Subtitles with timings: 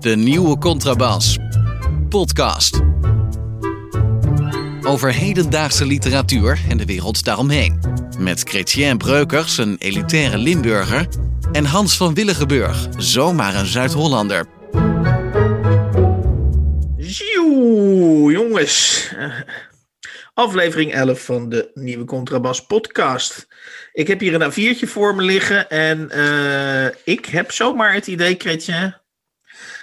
[0.00, 1.38] De nieuwe Contrabas.
[2.08, 2.80] Podcast.
[4.82, 7.80] Over hedendaagse literatuur en de wereld daaromheen.
[8.18, 11.08] Met Chrétien Breukers, een elitaire Limburger.
[11.52, 14.46] En Hans van Willigenburg, zomaar een Zuid-Hollander.
[16.96, 19.08] Zieuw, jongens.
[20.36, 23.48] Aflevering 11 van de nieuwe Contrabas podcast.
[23.92, 28.34] Ik heb hier een A4'tje voor me liggen en eh, ik heb zomaar het idee,
[28.34, 29.00] Kretje,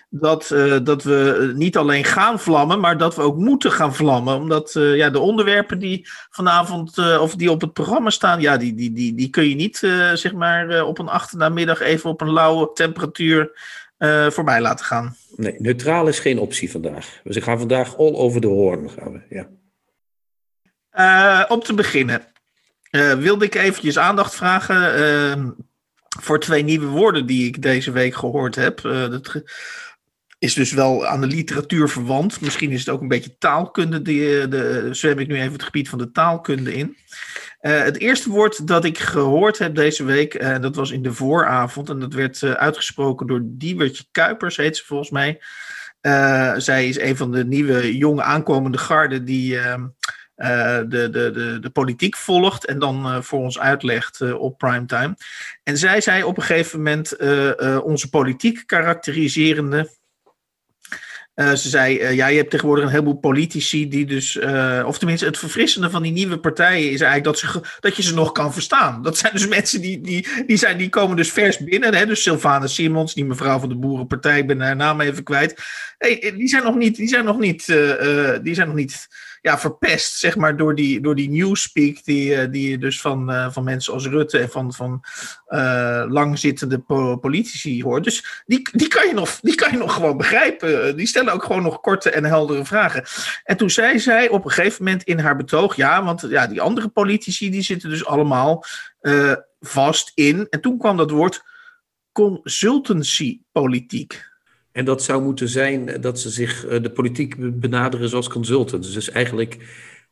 [0.10, 4.36] dat, eh, dat we niet alleen gaan vlammen, maar dat we ook moeten gaan vlammen.
[4.36, 8.74] Omdat eh, ja, de onderwerpen die vanavond of die op het programma staan, ja, die,
[8.74, 9.78] die, die, die kun je niet
[10.14, 13.52] zeg maar op een achternamiddag even op een lauwe temperatuur
[14.30, 15.16] voorbij laten gaan.
[15.36, 17.20] Nee, neutraal is geen optie vandaag.
[17.24, 18.90] We gaan vandaag all over the horn.
[18.90, 19.48] Gaan we, ja.
[20.96, 22.22] Uh, om te beginnen
[22.92, 25.46] uh, wilde ik eventjes aandacht vragen uh,
[26.22, 28.82] voor twee nieuwe woorden die ik deze week gehoord heb.
[28.82, 29.42] dat
[30.40, 32.42] is dus wel aan de literatuur verwant.
[32.42, 34.02] Misschien is het ook een beetje taalkunde.
[34.02, 34.48] Die,
[34.96, 36.98] zwem ik nu even het gebied van de taalkunde in.
[37.60, 41.90] het eerste woord dat ik gehoord heb deze week, uh, dat was in de vooravond.
[41.90, 45.42] En dat werd uitgesproken door Diewertje Kuipers, heet ze volgens mij.
[46.62, 49.86] Zij is een van de nieuwe jonge aankomende garden die ehm,
[50.36, 55.16] de, de, de, de politiek volgt en dan uh, voor ons uitlegt uh, op primetime.
[55.64, 57.18] En zij zei op een gegeven moment
[57.84, 59.90] onze politiek karakteriserende.
[61.36, 64.40] ze zei, ja, je hebt tegenwoordig een heleboel politici die dus,
[64.86, 68.14] of tenminste het verfrissende van die nieuwe partijen is eigenlijk dat, ze, dat je ze
[68.14, 69.02] nog kan verstaan.
[69.02, 71.96] Dat zijn dus mensen die, die, die, zijn, die komen dus vers binnen.
[71.96, 72.06] Hè?
[72.06, 75.64] Dus Sylvana Simons, die mevrouw van de Boerenpartij, ik ben haar naam even kwijt.
[75.98, 77.66] Hey, die zijn nog niet, die zijn nog niet,
[78.42, 79.08] die zijn nog niet
[79.44, 83.32] ja, verpest, zeg maar, door die, door die newspeak die, eh, die je dus van,
[83.32, 85.04] uh, van mensen als Rutte en van, van
[85.48, 86.80] uh, langzittende
[87.22, 88.04] politici hoort.
[88.04, 90.96] Dus die, die, kan je nog, die kan je nog gewoon begrijpen.
[90.96, 93.04] Die stellen ook gewoon nog korte en heldere vragen.
[93.44, 96.62] En toen zei zij op een gegeven moment in haar betoog, ja, want ja, die
[96.62, 98.66] andere politici die zitten dus allemaal
[99.60, 100.48] vast in.
[100.50, 101.44] En toen kwam dat woord
[102.12, 104.32] consultancy politiek.
[104.74, 108.94] En dat zou moeten zijn dat ze zich uh, de politiek benaderen zoals consultants.
[108.94, 109.58] Dus eigenlijk,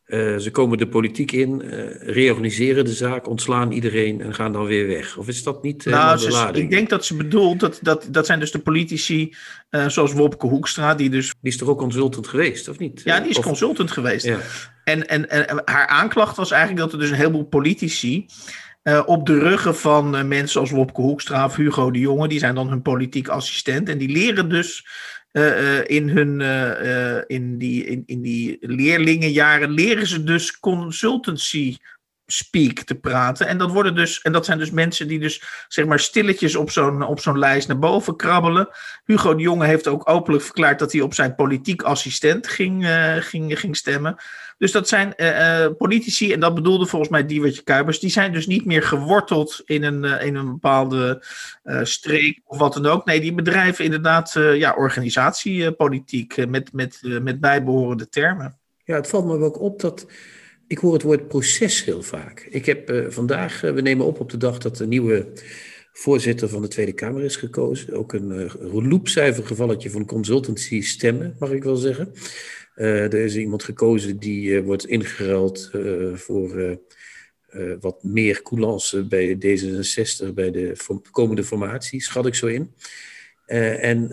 [0.07, 4.65] uh, ze komen de politiek in, uh, reorganiseren de zaak, ontslaan iedereen en gaan dan
[4.65, 5.17] weer weg.
[5.17, 6.63] Of is dat niet nou, de lading?
[6.63, 9.35] Ik denk dat ze bedoelt, dat, dat, dat zijn dus de politici
[9.87, 11.33] zoals Wopke Hoekstra, die dus...
[11.41, 13.01] Die is toch ook consultant geweest, of niet?
[13.03, 13.43] Ja, die is of...
[13.43, 14.25] consultant geweest.
[14.25, 14.39] Ja.
[14.83, 18.25] En, en, en haar aanklacht was eigenlijk dat er dus een heleboel politici...
[18.83, 22.27] Uh, op de ruggen van uh, mensen als Wopke Hoekstra of Hugo de Jonge.
[22.27, 23.89] Die zijn dan hun politiek assistent.
[23.89, 24.87] En die leren dus
[25.31, 26.41] uh, in, hun,
[27.27, 29.71] in, die, in, in die leerlingenjaren...
[29.71, 31.77] leren ze dus consultancy
[32.25, 33.47] speak te praten.
[33.47, 36.71] En dat, worden dus, en dat zijn dus mensen die dus zeg maar stilletjes op
[36.71, 38.69] zo'n, op zo'n lijst naar boven krabbelen.
[39.05, 42.87] Hugo de Jonge heeft ook openlijk verklaard dat hij op zijn politiek assistent ging,
[43.19, 44.15] ging, ging stemmen.
[44.61, 48.47] Dus dat zijn uh, politici, en dat bedoelde volgens mij Diewertje Kuipers, die zijn dus
[48.47, 51.23] niet meer geworteld in een, uh, in een bepaalde
[51.83, 53.05] streek of wat dan ook.
[53.05, 58.57] Nee, die bedrijven inderdaad ja, organisatiepolitiek met, met, met bijbehorende termen.
[58.83, 60.05] Ja, het valt me ook op dat
[60.71, 62.47] ik hoor het woord proces heel vaak.
[62.49, 65.27] Ik heb uh, vandaag, uh, we nemen op op de dag dat de nieuwe
[65.93, 67.93] voorzitter van de Tweede Kamer is gekozen.
[67.93, 72.13] Ook een uh, loepzuiver gevalletje van consultancy stemmen, mag ik wel zeggen.
[72.81, 75.71] Er is iemand gekozen die wordt ingeruild
[76.13, 76.79] voor
[77.79, 80.75] wat meer coulance bij D66, bij de
[81.11, 82.73] komende formatie, schat ik zo in.
[83.45, 84.07] En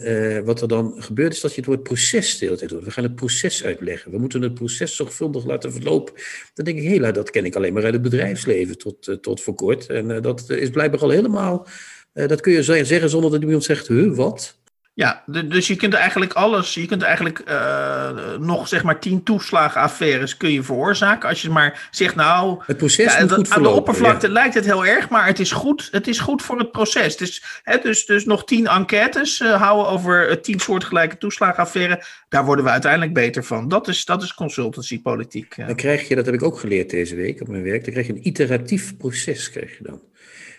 [0.45, 2.71] wat er dan gebeurt is dat je het woord proces de hele tijd.
[2.71, 4.11] We gaan het proces uitleggen.
[4.11, 6.15] We moeten het proces zorgvuldig laten verlopen.
[6.55, 9.55] Dan denk ik, hela, dat ken ik alleen maar uit het bedrijfsleven tot, tot voor
[9.55, 9.87] kort.
[9.87, 11.67] En dat is blijkbaar al helemaal,
[12.13, 14.58] dat kun je zeggen zonder dat iemand zegt, huh, wat?
[14.99, 20.37] Ja, dus je kunt eigenlijk alles, je kunt eigenlijk uh, nog zeg maar tien toeslagenaffaires
[20.37, 21.29] kun je veroorzaken.
[21.29, 24.33] Als je maar zegt, nou, het proces ja, moet goed aan de oppervlakte ja.
[24.33, 27.17] lijkt het heel erg, maar het is goed, het is goed voor het proces.
[27.17, 32.25] Dus, hè, dus, dus nog tien enquêtes uh, houden over uh, tien soortgelijke toeslagenaffaires.
[32.29, 33.69] Daar worden we uiteindelijk beter van.
[33.69, 35.55] Dat is, dat is consultancypolitiek.
[35.57, 38.07] Dan krijg je, dat heb ik ook geleerd deze week op mijn werk, dan krijg
[38.07, 39.51] je een iteratief proces.
[39.51, 40.01] Krijg je dan.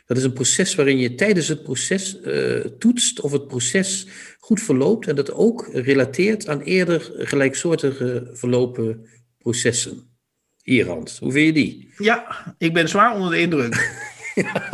[0.10, 4.08] Dat is een proces waarin je tijdens het proces uh, toetst of het proces
[4.40, 9.08] goed verloopt en dat ook relateert aan eerder gelijksoortige verlopen
[9.38, 10.18] processen.
[10.64, 11.94] Hier, Hans, hoe vind je die?
[11.98, 13.76] Ja, ik ben zwaar onder de indruk.
[14.36, 14.70] ja,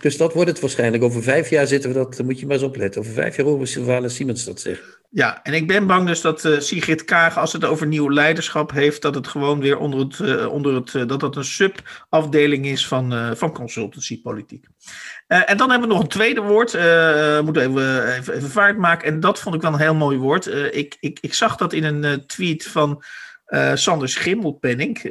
[0.00, 1.02] dus dat wordt het waarschijnlijk.
[1.02, 3.00] Over vijf jaar zitten we dat, moet je maar eens opletten.
[3.00, 4.84] Over vijf jaar horen we Sylvana Siemens dat zeggen.
[5.14, 8.70] Ja, en ik ben bang dus dat uh, Sigrid Kaag, als het over nieuw leiderschap
[8.72, 12.66] heeft, dat het gewoon weer onder het, uh, onder het uh, dat dat een subafdeling
[12.66, 14.66] is van, van consultancypolitiek.
[15.26, 16.72] en dan hebben we nog een tweede woord.
[17.44, 19.08] Moeten even, even, even, vaart maken.
[19.08, 20.46] En dat vond ik wel een heel mooi woord.
[20.74, 23.02] ik, ik, ik zag dat in een tweet van
[23.74, 25.02] Sander Schimmelpenning.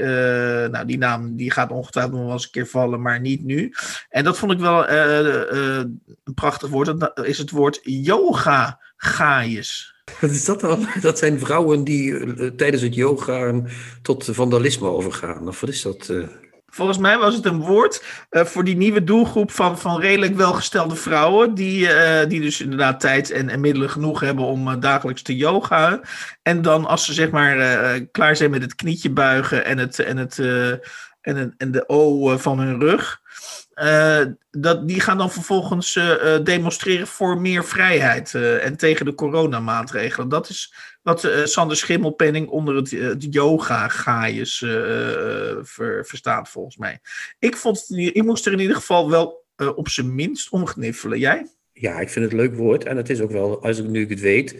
[0.71, 3.73] nou, die naam die gaat ongetwijfeld nog wel eens een keer vallen, maar niet nu.
[4.09, 6.99] En dat vond ik wel een prachtig woord.
[6.99, 9.92] Dat is het woord yoga gaaiers.
[10.21, 10.87] Wat is dat dan?
[11.01, 13.61] Dat zijn vrouwen die uh, tijdens het yoga
[14.01, 15.47] tot vandalisme overgaan.
[15.47, 16.07] Of wat is dat?
[16.11, 16.27] Uh?
[16.67, 20.95] Volgens mij was het een woord uh, voor die nieuwe doelgroep van, van redelijk welgestelde
[20.95, 21.53] vrouwen.
[21.53, 21.87] Die,
[22.27, 26.01] die dus inderdaad tijd en, en, middelen genoeg hebben om dagelijks te yoga.
[26.41, 30.17] En dan als ze zeg maar klaar zijn met het knietje buigen en, het, en,
[30.17, 30.39] het,
[31.21, 33.21] en, en de O van hun rug
[34.51, 40.29] dat, die gaan dan vervolgens uh, demonstreren voor meer vrijheid uh, en tegen de coronamaatregelen.
[40.29, 44.57] Dat is wat Sander Schimmelpenning onder het, yoga-gaaiers
[45.61, 46.99] ver, verstaat, volgens mij.
[47.39, 49.45] Ik, vond ik moest er in ieder geval wel
[49.75, 51.19] op zijn minst omgniffelen.
[51.19, 51.47] Jij?
[51.73, 52.83] Ja, ik vind het een leuk woord.
[52.83, 54.55] En het is ook wel, als ik nu het weet,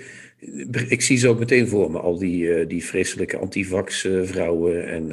[0.88, 5.12] ik zie ze ook meteen voor me, al die, die vreselijke antivax vrouwen en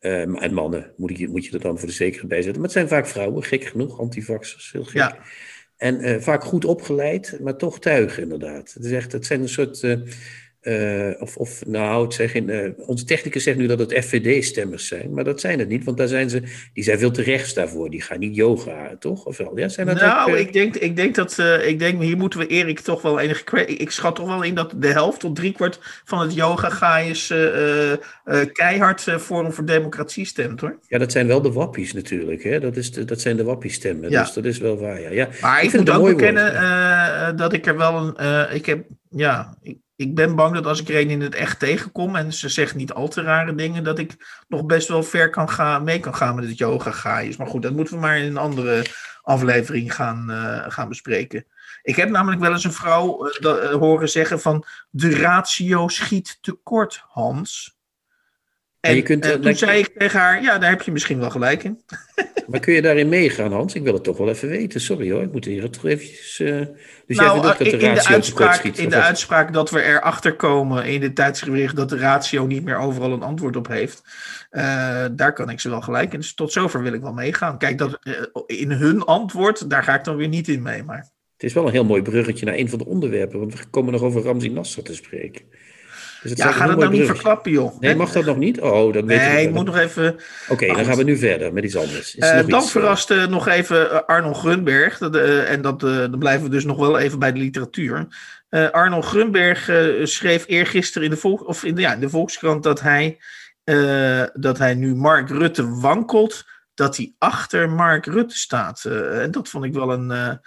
[0.00, 2.60] Um, en mannen moet je, moet je er dan voor de zekerheid bij zetten.
[2.60, 4.94] Maar het zijn vaak vrouwen, gek genoeg, antivaxers, heel gek.
[4.94, 5.18] Ja.
[5.76, 8.72] En uh, vaak goed opgeleid, maar toch tuigen inderdaad.
[8.72, 9.80] Het, is echt, het zijn een soort
[10.62, 13.92] uh, uh, of, of nou, het zijn geen, uh, onze technicus zegt nu dat het
[14.04, 17.22] FVD-stemmers zijn, maar dat zijn het niet, want daar zijn ze, die zijn veel te
[17.22, 17.90] rechts daarvoor.
[17.90, 19.24] Die gaan niet yoga, toch?
[19.24, 19.58] Of wel?
[19.58, 20.40] Ja, zijn dat nou, ook, uh...
[20.40, 23.90] ik, denk, ik denk dat, ik denk, hier moeten we Erik toch wel enige, ik
[23.90, 27.32] schat toch wel in dat de helft tot driekwart van het yoga gaaiers
[28.52, 30.78] keihard Forum voor Democratie stemt, hoor.
[30.88, 32.60] Ja, dat zijn wel de wappies natuurlijk, hè?
[32.60, 34.22] Dat, is de, dat zijn de wappiestemmen, ja.
[34.22, 35.10] dus dat is wel waar, ja.
[35.10, 39.56] ja maar ik, ik moet ook bekennen dat ik er wel een, ik heb, ja,
[39.62, 42.48] ik, ik ben bang dat als ik er een in het echt tegenkom en ze
[42.48, 46.00] zegt niet al te rare dingen, dat ik nog best wel ver kan gaan, mee
[46.00, 47.36] kan gaan met het yoga gaaiers.
[47.36, 48.86] Maar goed, dat moeten we maar in een andere
[49.22, 51.46] aflevering gaan, uh, gaan bespreken.
[51.82, 57.02] Ik heb namelijk wel eens een vrouw uh, horen zeggen van de ratio schiet tekort,
[57.08, 57.77] Hans.
[58.80, 61.30] En, je kunt, uh, toen zei ik tegen haar, ja, daar heb je misschien wel
[61.30, 61.82] gelijk in.
[62.48, 63.74] maar kun je daarin meegaan, Hans?
[63.74, 64.80] Ik wil het toch wel even weten.
[64.80, 66.38] Sorry hoor, ik moet hier toch eventjes...
[66.38, 66.48] Uh,
[67.06, 69.52] dus nou, jij vindt ook dat de ratio in de uitspraak, schiet, In de uitspraak
[69.52, 73.56] dat we erachter komen in de tijdsgericht dat de ratio niet meer overal een antwoord
[73.56, 74.02] op heeft.
[74.50, 76.18] Uh, daar kan ik ze wel gelijk in.
[76.18, 77.58] Dus tot zover wil ik wel meegaan.
[77.58, 77.98] Kijk, dat,
[78.46, 80.82] in hun antwoord, daar ga ik dan weer niet in mee.
[80.82, 81.08] Maar...
[81.32, 83.38] Het is wel een heel mooi bruggetje naar een van de onderwerpen.
[83.38, 85.42] Want we komen nog over Ramzi Nasser te spreken.
[86.22, 87.80] Dus ja, ga het nou niet verklappen, joh.
[87.80, 88.60] Nee, mag dat nog niet?
[88.60, 90.16] Oh, dat weet nee, ik moet nog even...
[90.48, 92.16] Oké, dan gaan we nu verder met iets anders.
[92.16, 93.26] Uh, dan iets, verraste uh...
[93.26, 95.00] nog even eh, Arnold Grunberg.
[95.00, 98.06] Uh, en dat, dan blijven we dus nog wel even bij de literatuur.
[98.70, 99.70] Arnold Grunberg
[100.02, 103.18] schreef eergisteren in de, volk, of in de, ja, in de Volkskrant dat hij,
[104.32, 106.44] dat hij nu Mark Rutte wankelt.
[106.74, 108.84] Dat hij achter Mark Rutte staat.
[109.12, 110.40] en dat vond ik wel een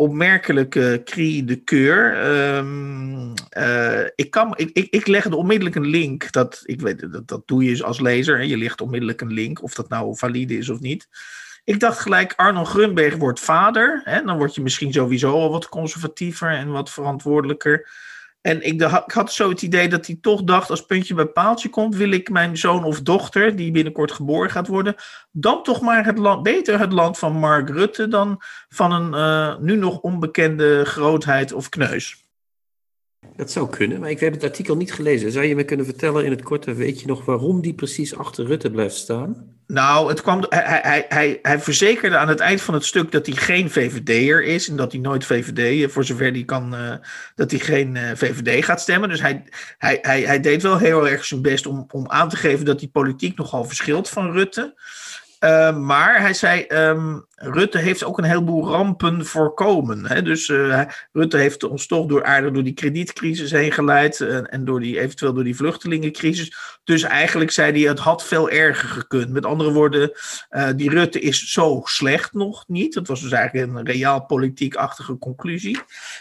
[0.00, 2.26] opmerkelijke cri de keur.
[2.56, 6.32] Um, uh, ik, kan, ik, ik, ik onmiddellijk een link.
[6.32, 8.36] Dat, ik weet, dat, dat doe je als lezer.
[8.36, 11.08] Hè, je legt onmiddellijk een link, of dat nou valide is of niet.
[11.64, 14.00] Ik dacht gelijk, Arnold Grunberg wordt vader.
[14.04, 17.88] Hè, dan word je misschien sowieso al wat conservatiever en wat verantwoordelijker.
[18.40, 21.68] En ik, ik, had zo het idee dat hij toch dacht, als puntje bij paaltje
[21.68, 24.94] komt, wil ik mijn zoon of dochter, die binnenkort geboren gaat worden,
[25.30, 29.58] dan toch maar het land, beter het land van Mark Rutte dan van een uh,
[29.58, 32.29] nu nog onbekende grootheid of kneus.
[33.36, 35.32] Dat zou kunnen, maar ik heb het artikel niet gelezen.
[35.32, 38.46] Zou je me kunnen vertellen in het korte, weet je nog waarom die precies achter
[38.46, 39.58] Rutte blijft staan?
[39.70, 43.26] Nou, het kwam, hij, hij, hij, hij verzekerde aan het eind van het stuk dat
[43.26, 44.68] hij geen VVD'er is.
[44.68, 46.92] En dat hij nooit VVD, eh, voor zover hij kan, uh,
[47.34, 49.08] dat hij geen uh, VVD gaat stemmen.
[49.08, 49.44] Dus hij,
[49.78, 52.78] hij, hij, hij deed wel heel erg zijn best om, om aan te geven dat
[52.78, 54.74] die politiek nogal verschilt van Rutte.
[55.44, 60.06] Uh, maar hij zei, um, Rutte heeft ook een heleboel rampen voorkomen.
[60.06, 60.22] Hè?
[60.22, 60.82] Dus uh,
[61.12, 64.20] Rutte heeft ons toch door aardig door die kredietcrisis heen geleid.
[64.20, 66.78] Uh, en door die, eventueel door die vluchtelingencrisis.
[66.84, 69.30] Dus eigenlijk zei hij, het had veel erger gekund.
[69.30, 70.12] Met andere woorden,
[70.76, 72.94] die Rutte is zo slecht nog niet.
[72.94, 75.80] Dat was dus eigenlijk een reaal politiek-achtige conclusie.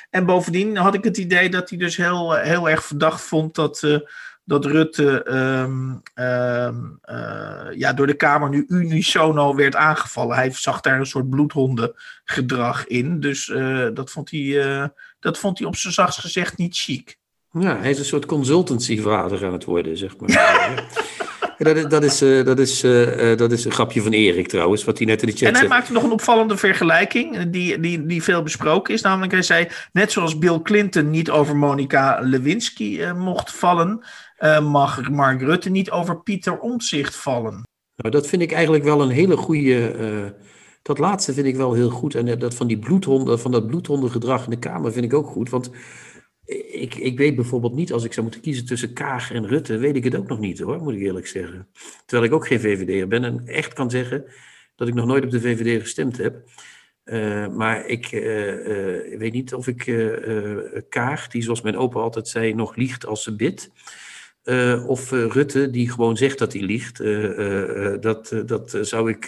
[0.10, 4.02] En bovendien had ik het idee dat hij dus heel, heel erg verdacht vond dat
[4.50, 10.36] dat Rutte um, um, uh, ja, door de Kamer nu unisono werd aangevallen.
[10.36, 13.20] Hij zag daar een soort bloedhondengedrag in.
[13.20, 14.86] Dus uh, dat, vond hij, uh,
[15.20, 17.18] dat vond hij op zijn zachtst gezegd niet chic.
[17.52, 20.30] Ja, hij is een soort consultancyvader aan het worden, zeg maar.
[21.58, 22.82] dat, is, dat, is, dat, is,
[23.38, 25.68] dat is een grapje van Erik trouwens, wat hij net in de chat En hij
[25.68, 29.02] maakte nog een opvallende vergelijking, die, die, die veel besproken is.
[29.02, 34.04] Namelijk, hij zei, net zoals Bill Clinton niet over Monica Lewinsky mocht vallen,
[34.62, 37.64] mag Mark Rutte niet over Pieter Omtzigt vallen.
[37.96, 40.36] Nou, dat vind ik eigenlijk wel een hele goede...
[40.82, 42.16] dat laatste vind ik wel heel goed.
[42.16, 45.50] En dat van, die bloedhonden, van dat bloedhondengedrag in de Kamer vind ik ook goed.
[45.50, 45.72] Want
[46.72, 49.96] ik, ik weet bijvoorbeeld niet, als ik zou moeten kiezen tussen Kaag en Rutte, weet
[49.96, 51.68] ik het ook nog niet hoor, moet ik eerlijk zeggen.
[52.06, 54.26] Terwijl ik ook geen VVD'er ben en echt kan zeggen
[54.76, 56.50] dat ik nog nooit op de VVD gestemd heb.
[57.52, 58.08] Maar ik
[59.18, 60.08] weet niet of ik
[60.90, 63.72] Kaag, die zoals mijn opa altijd zei, nog liegt als ze bidt.
[64.88, 66.98] Of Rutte, die gewoon zegt dat hij liegt.
[68.02, 69.28] dat, dat zou ik.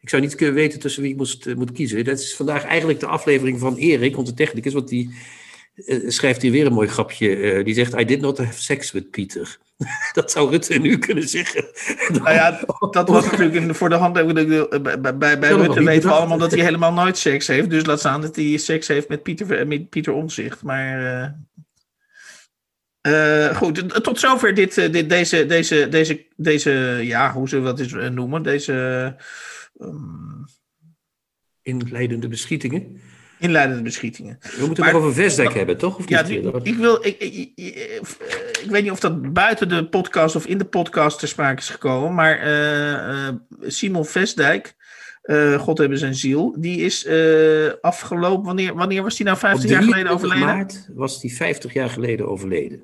[0.00, 2.04] ik zou niet kunnen weten tussen wie ik moest, moet kiezen.
[2.04, 5.14] Dat is vandaag eigenlijk de aflevering van Erik, onze technicus, want die
[6.06, 7.60] schrijft hij weer een mooi grapje.
[7.64, 9.58] Die zegt, I did not have sex with Peter.
[10.12, 11.64] dat zou Rutte nu kunnen zeggen.
[12.22, 14.12] nou ja, dat was natuurlijk voor de hand.
[14.12, 14.26] Bij,
[15.18, 17.70] bij, bij Rutte weten we allemaal dat hij helemaal nooit seks heeft.
[17.70, 20.62] Dus laat staan dat hij seks heeft met Pieter, met Pieter Omzicht.
[20.62, 21.40] Maar...
[23.02, 26.70] Uh, goed, tot zover dit, dit, deze, deze, deze, deze,
[27.02, 28.42] ja, hoe zullen we dat eens noemen?
[28.42, 29.16] Deze.
[29.78, 30.44] Um...
[31.62, 33.00] Inleidende beschietingen
[33.42, 34.38] inleidende beschietingen.
[34.40, 35.98] We moeten het nog over Vestdijk hebben, toch?
[35.98, 36.24] Of ja,
[36.62, 40.64] ik, wil, ik, ik, ik, weet niet of dat buiten de podcast of in de
[40.64, 43.28] podcast ter sprake is gekomen, maar uh,
[43.60, 44.74] Simon Vestdijk,
[45.24, 47.08] uh, God hebben zijn ziel, die is
[47.80, 50.44] afgelopen, wanneer, wanneer was hij nou 50 jaar geleden overleden?
[50.44, 52.82] maart was hij 50 jaar geleden overleden.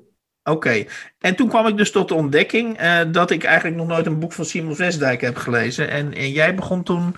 [0.49, 0.85] Oké,
[1.19, 2.77] en toen kwam ik dus tot de ontdekking
[3.11, 5.89] dat ik eigenlijk nog nooit een boek van Simon Vestdijk heb gelezen.
[5.89, 7.15] En, en jij begon toen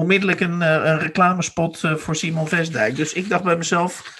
[0.00, 2.96] onmiddellijk een, eh, een reclamespot eh, voor Simon Vestdijk.
[2.96, 4.18] Dus ik dacht bij mezelf,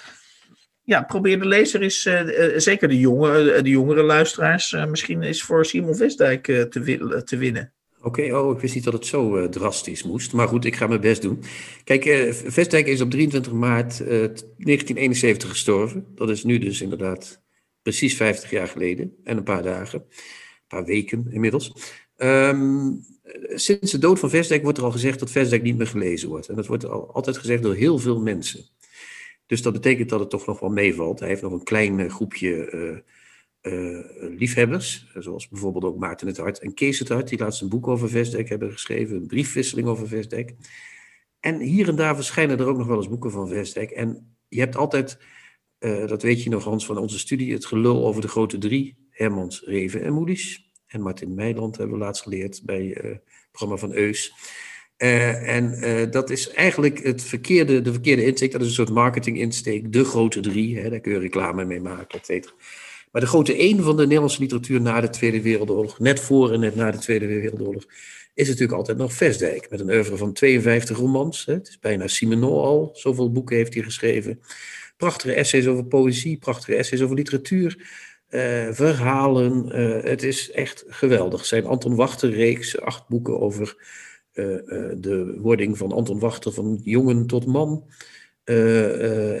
[0.83, 5.95] ja, probeer de lezer uh, zeker de, jonge, de jongere luisteraars, misschien is voor Simon
[5.95, 7.73] Vestdijk te, te winnen.
[8.01, 10.33] Oké, oh, ik wist niet dat het zo drastisch moest.
[10.33, 11.43] Maar goed, ik ga mijn best doen.
[11.83, 16.05] Kijk, Vestdijk is op 23 maart 1971 gestorven.
[16.15, 17.40] Dat is nu dus inderdaad
[17.81, 19.15] precies 50 jaar geleden.
[19.23, 19.99] En een paar dagen.
[19.99, 21.73] Een paar weken inmiddels.
[22.17, 23.03] Um,
[23.47, 26.47] sinds de dood van Vestdijk wordt er al gezegd dat Vestdijk niet meer gelezen wordt.
[26.47, 28.65] En dat wordt al, altijd gezegd door heel veel mensen.
[29.45, 31.19] Dus dat betekent dat het toch nog wel meevalt.
[31.19, 32.97] Hij heeft nog een klein eh, groepje uh,
[33.73, 34.05] uh,
[34.37, 37.87] liefhebbers, zoals bijvoorbeeld ook Maarten het Hart en Kees het Hart, die laatst een boek
[37.87, 40.55] over Vestdijk hebben geschreven, een briefwisseling over Vestdijk.
[41.39, 43.91] En hier en daar verschijnen er ook nog wel eens boeken van Vestdijk.
[43.91, 45.17] En je hebt altijd,
[46.07, 49.61] dat weet je nog Hans van onze studie, het gelul over de grote drie, Hermans,
[49.65, 53.21] Reven en Moedisch en Martin Meiland hebben we laatst geleerd bij uh, het
[53.51, 54.33] programma van Eus.
[54.97, 58.51] Uh, en dat is eigenlijk het verkeerde, de verkeerde insteek.
[58.51, 59.93] Dat is een soort marketing insteek.
[59.93, 62.53] De grote drie, hè, daar kun je reclame mee maken, et cetera.
[63.11, 66.59] Maar de grote één van de Nederlandse literatuur na de Tweede Wereldoorlog, net voor en
[66.59, 67.85] net na de Tweede Wereldoorlog,
[68.33, 69.69] is natuurlijk altijd nog Vestdijk.
[69.69, 71.45] Met een oeuvre van 52 romans.
[71.45, 71.53] Hè.
[71.53, 72.89] Het is bijna Simenon al.
[72.93, 74.39] Zoveel boeken heeft hij geschreven.
[75.01, 77.77] Prachtige essays over poëzie, prachtige essays over literatuur.
[78.29, 79.79] Uh, verhalen.
[79.79, 81.45] Uh, het is echt geweldig.
[81.45, 83.75] Zijn Anton Wachter reeks, acht boeken over
[84.33, 84.45] uh,
[84.97, 87.83] de wording van Anton Wachter van jongen tot man.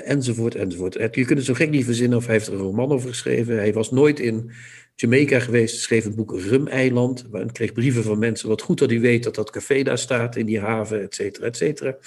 [0.03, 0.93] enzovoort, enzovoort.
[0.93, 3.55] Je kunt het zo gek niet verzinnen of hij heeft er een roman over geschreven.
[3.55, 4.51] Hij was nooit in
[4.95, 7.25] Jamaica geweest, schreef het boek Rum-eiland.
[7.31, 10.35] En kreeg brieven van mensen, wat goed dat u weet dat dat café daar staat
[10.35, 11.97] in die haven, et cetera, et cetera.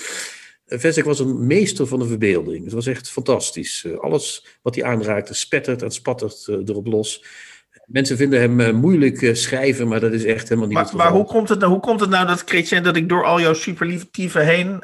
[0.78, 2.64] Vestek was een meester van de verbeelding.
[2.64, 3.84] Het was echt fantastisch.
[3.84, 7.24] Eh, alles wat hij aanraakte spettert en spattert eh, erop los.
[7.86, 11.24] Mensen vinden hem eh, moeilijk schrijven, maar dat is echt helemaal niet maar, Maar hoe
[11.24, 14.38] komt, het nou, hoe komt het nou dat, Chrétien, dat ik door al jouw superlatieve
[14.38, 14.82] heen,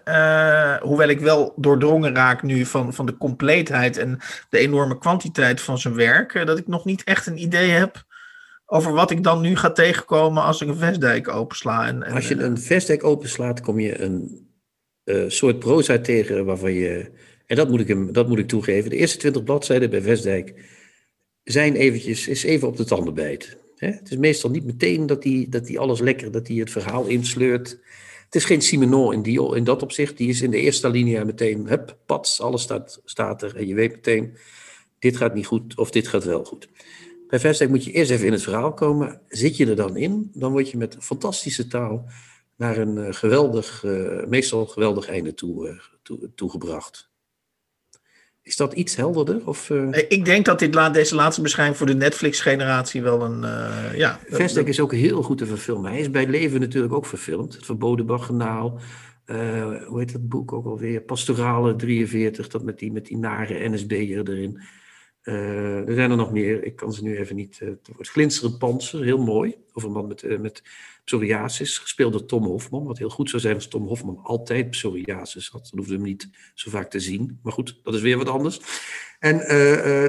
[0.83, 4.19] hoewel ik wel doordrongen raak nu van, van de compleetheid en
[4.49, 8.05] de enorme kwantiteit van zijn werk, dat ik nog niet echt een idee heb
[8.73, 11.87] over wat ik dan nu ga tegenkomen als ik een Vestdijk opensla.
[11.87, 14.50] En, en, als je een Vestdijk openslaat, kom je een
[15.29, 17.11] soort proza tegen waarvan je.
[17.47, 18.91] En dat moet, ik hem, dat moet ik toegeven.
[18.91, 20.55] De eerste twintig bladzijden bij Westdijk
[21.45, 23.57] zijn eventjes, is even op de tanden bijt.
[23.77, 27.07] Het is meestal niet meteen dat hij dat die alles lekker, dat hij het verhaal
[27.07, 27.79] insleurt.
[28.25, 30.17] Het is geen Simenon in, die, in dat opzicht.
[30.17, 33.57] Die is in de eerste linie meteen, hup, pats, alles staat, staat er.
[33.57, 34.37] En je weet meteen,
[34.99, 36.69] dit gaat niet goed of dit gaat wel goed.
[37.29, 39.21] Bij Vestdijk moet je eerst even in het verhaal komen.
[39.29, 42.09] Zit je er dan in, dan word je met fantastische taal
[42.61, 47.11] naar een eh, geweldig, uh, meestal geweldig einde toe, uh, toe, toegebracht.
[48.43, 49.47] Is dat iets helderder?
[49.47, 49.71] Of,
[50.09, 53.43] Ik denk dat dit laat, deze laatste beschrijving voor de Netflix-generatie wel een.
[53.43, 55.91] Uh, ja, Vestek is ook heel goed te verfilmen.
[55.91, 57.55] Hij is bij Leven natuurlijk ook verfilmd.
[57.55, 58.81] Het Verboden Baggenaal.
[59.87, 61.01] hoe heet dat boek ook alweer?
[61.01, 64.61] Pastorale 43, dat met die, met die nare NSB'er erin.
[65.23, 66.65] Er zijn er nog meer.
[66.65, 67.59] Ik kan ze nu even niet.
[67.59, 69.57] Het wordt Glinsterend Panzer, heel mooi.
[69.73, 70.63] Over een man met, met
[71.05, 72.85] psoriasis, gespeeld door Tom Hofman.
[72.85, 75.69] Wat heel goed zou zijn als Tom Hofman altijd psoriasis had.
[75.71, 77.39] Dan hoefde hem niet zo vaak te zien.
[77.43, 78.61] Maar goed, dat is weer wat anders.
[79.19, 79.37] En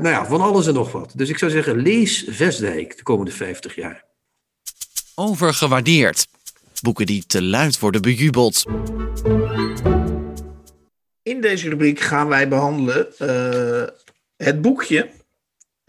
[0.02, 1.14] nou ja, van alles en nog wat.
[1.16, 4.06] Dus ik zou zeggen, lees Vestdijk de komende 50 jaar.
[5.16, 6.28] Overgewaardeerd.
[6.82, 8.66] Boeken die te luid worden bejubeld.
[11.24, 13.08] In deze rubriek gaan wij behandelen
[14.36, 15.10] het boekje,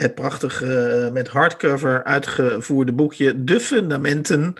[0.03, 4.55] het prachtige eh, met hardcover uitgevoerde boekje De Fundamenten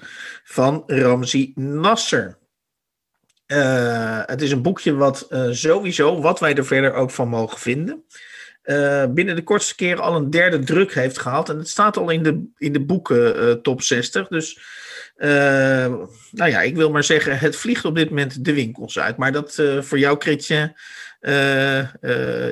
[0.45, 2.41] van Ramzi Nasser.
[3.47, 7.59] Uh, het is een boekje wat uh, sowieso, wat wij er verder ook van mogen
[7.59, 8.05] vinden,
[9.15, 11.49] binnen de kortste keren al een derde druk heeft gehaald.
[11.49, 14.29] En het staat al in de, in de boeken top 60.
[14.29, 14.61] Dus
[16.31, 19.17] nou ja, ik wil maar zeggen, het vliegt op dit moment de winkels uit.
[19.17, 20.65] Maar dat voor jou, uh,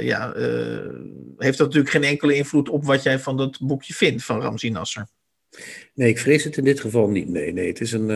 [0.02, 0.88] ja, uh,
[1.36, 4.70] heeft dat natuurlijk geen enkele invloed op wat jij van dat boekje vindt van Ramzi
[4.70, 5.06] Nasser.
[5.94, 7.28] Nee, ik vrees het in dit geval niet.
[7.28, 7.68] Nee, nee.
[7.68, 8.08] Het is een,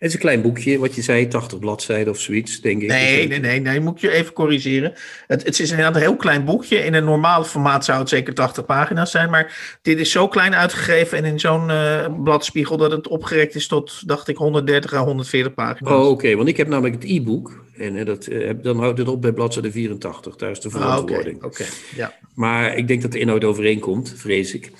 [0.00, 2.88] het is een klein boekje, wat je zei, 80 bladzijden of zoiets, denk ik.
[2.88, 4.92] Nee, nee, nee, nee, moet je even corrigeren.
[5.26, 6.76] Het, het is inderdaad een heel klein boekje.
[6.76, 9.30] In een normaal formaat zou het zeker 80 pagina's zijn.
[9.30, 13.66] Maar dit is zo klein uitgegeven en in zo'n uh, bladspiegel dat het opgerekt is
[13.66, 15.92] tot, dacht ik, 130 à 140 pagina's.
[15.92, 17.64] Oh, oké, want ik heb namelijk het e-book.
[17.76, 20.36] En dat, uh, dan houdt het op bij bladzijde 84.
[20.36, 21.42] Daar is de verantwoording.
[21.42, 21.64] Ah, oké,
[21.96, 22.14] ja.
[22.34, 24.70] Maar ik denk dat de inhoud overeenkomt, vrees ik.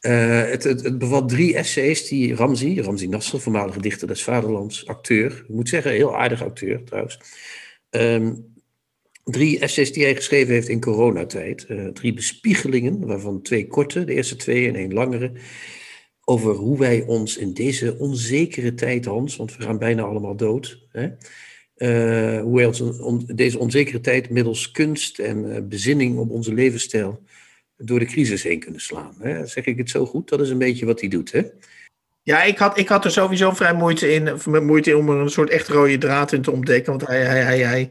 [0.00, 5.32] Uh, het, het, bevat drie essays die Ramzi, Ramzi Nasser, voormalige dichter des Vaderlands, acteur,
[5.32, 7.20] ik moet zeggen, heel aardig acteur trouwens.
[7.90, 8.54] Um,
[9.24, 11.66] drie essays die hij geschreven heeft in coronatijd.
[11.68, 15.32] Uh, drie bespiegelingen, waarvan twee korte, de eerste twee en één langere.
[16.24, 20.86] Over hoe wij ons in deze onzekere tijd, Hans, want we gaan bijna allemaal dood.
[20.92, 21.08] Hè,
[21.76, 22.82] uh, hoe wij ons
[23.26, 27.22] deze onzekere tijd middels kunst en bezinning op onze levensstijl
[27.82, 29.14] door de crisis heen kunnen slaan.
[29.18, 29.46] Hè?
[29.46, 30.28] Zeg ik het zo goed?
[30.28, 31.42] Dat is een beetje wat hij doet, hè?
[32.22, 35.30] Ja, ik had, ik had er sowieso vrij moeite in, moeite in om er een
[35.30, 36.92] soort echt rode draad in te ontdekken.
[36.92, 37.90] Want hij, hij, hij,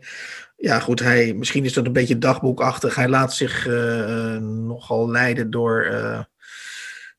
[0.57, 2.95] ja goed, hij, misschien is dat een beetje dagboekachtig.
[2.95, 6.19] Hij laat zich uh, nogal leiden door, uh,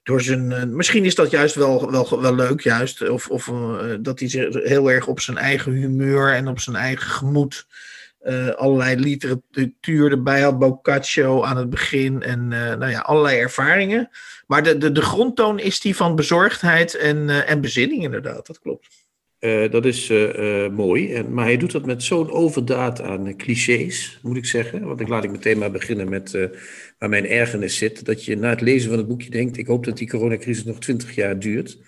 [0.03, 0.51] door zijn.
[0.51, 3.09] Uh, misschien is dat juist wel, wel, wel leuk, juist.
[3.09, 3.53] Of, of
[4.01, 7.67] dat hij zich heel erg op zijn eigen humeur en op zijn eigen gemoed
[8.23, 14.09] uh, allerlei literatuur erbij had, Boccaccio aan het begin en uh, nou ja, allerlei ervaringen.
[14.47, 18.61] Maar de, de, de grondtoon is die van bezorgdheid en, uh, en bezinning inderdaad, dat
[18.61, 18.89] klopt.
[19.71, 20.13] dat is
[20.73, 24.85] mooi, en, maar hij doet dat met zo'n overdaad aan clichés, moet ik zeggen.
[24.85, 26.31] Want ik laat ik meteen maar beginnen met
[26.99, 28.05] waar mijn ergernis zit.
[28.05, 30.79] Dat je na het lezen van het boekje denkt, ik hoop dat die coronacrisis nog
[30.79, 31.79] twintig jaar duurt.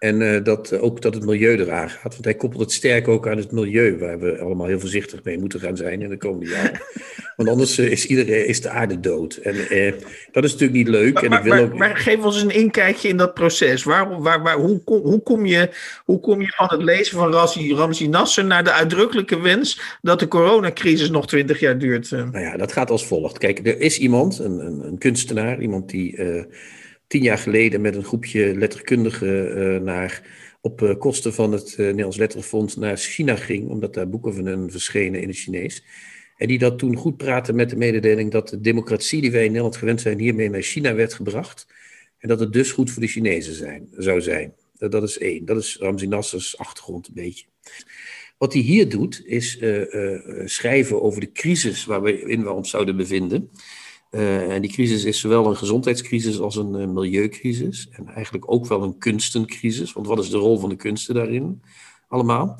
[0.00, 2.12] En uh, dat, uh, ook dat het milieu eraan gaat.
[2.12, 5.38] Want hij koppelt het sterk ook aan het milieu, waar we allemaal heel voorzichtig mee
[5.38, 6.80] moeten gaan zijn in de komende jaren.
[7.36, 9.34] Want anders uh, is, iedereen, is de aarde dood.
[9.36, 9.54] En
[10.32, 11.14] dat is natuurlijk niet leuk.
[11.14, 11.78] Maar, en maar, ik wil maar, ook...
[11.78, 13.82] maar geef ons een inkijkje in dat proces.
[13.82, 15.70] Waar, waar, waar, hoe, kom, hoe, kom je,
[16.04, 20.18] hoe kom je van het lezen van Ramzi, Ramzi Nasser naar de uitdrukkelijke wens dat
[20.18, 22.10] de coronacrisis nog twintig jaar duurt?
[22.10, 23.38] Nou ja, dat gaat als volgt.
[23.38, 26.16] Kijk, er is iemand, een, een, een kunstenaar, iemand die
[27.10, 30.22] tien jaar geleden met een groepje letterkundigen uh, naar,
[30.60, 34.46] op uh, kosten van het uh, Nederlands Letterenfonds naar China ging, omdat daar boeken van
[34.46, 35.84] hen verschenen in het Chinees.
[36.36, 39.46] En die dat toen goed praten met de mededeling dat de democratie die wij in
[39.46, 41.66] Nederland gewend zijn hiermee naar China werd gebracht.
[42.18, 44.54] En dat het dus goed voor de Chinezen zijn, zou zijn.
[44.78, 45.44] Dat, dat is één.
[45.44, 47.44] Dat is Ramzi Nassers achtergrond een beetje.
[48.38, 49.58] Wat hij hier doet, is
[50.44, 53.50] schrijven over de crisis waarin we ons zouden bevinden.
[54.10, 57.88] Uh, en die crisis is zowel een gezondheidscrisis als een uh, milieucrisis.
[57.90, 59.92] En eigenlijk ook wel een kunstencrisis.
[59.92, 61.62] Want wat is de rol van de kunsten daarin?
[62.08, 62.56] Allemaal.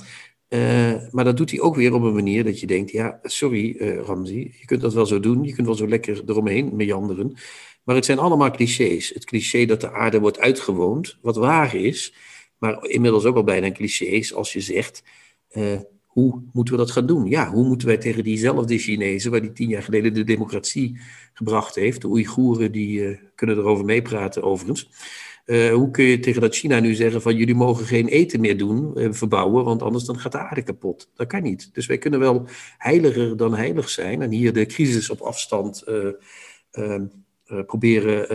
[0.49, 3.77] Uh, maar dat doet hij ook weer op een manier dat je denkt: ja, sorry
[4.05, 5.45] Ramzi, je kunt dat wel zo doen.
[5.45, 7.37] Je kunt wel zo lekker eromheen meanderen.
[7.85, 9.09] Maar het zijn allemaal clichés.
[9.09, 12.15] Het cliché dat de aarde wordt uitgewoond, wat waar is.
[12.59, 15.03] Maar inmiddels ook al bijna een cliché is als je zegt
[16.21, 17.27] hoe moeten we dat gaan doen?
[17.27, 21.01] Ja, hoe moeten wij tegen diezelfde Chinezen, waar die tien jaar geleden de democratie
[21.33, 24.91] gebracht heeft, de Oeigoeren, die uh, kunnen erover meepraten overigens.
[25.47, 28.59] Uh, hoe kun je tegen dat China nu zeggen van jullie mogen geen eten meer
[28.59, 31.11] doen, uh, verbouwen, want anders dan gaat de aarde kapot.
[31.15, 31.71] Dat kan niet.
[31.73, 32.47] Dus wij kunnen wel
[32.79, 35.85] heiliger dan heilig zijn en hier de crisis op afstand
[36.71, 37.07] ehm,
[37.67, 38.29] proberen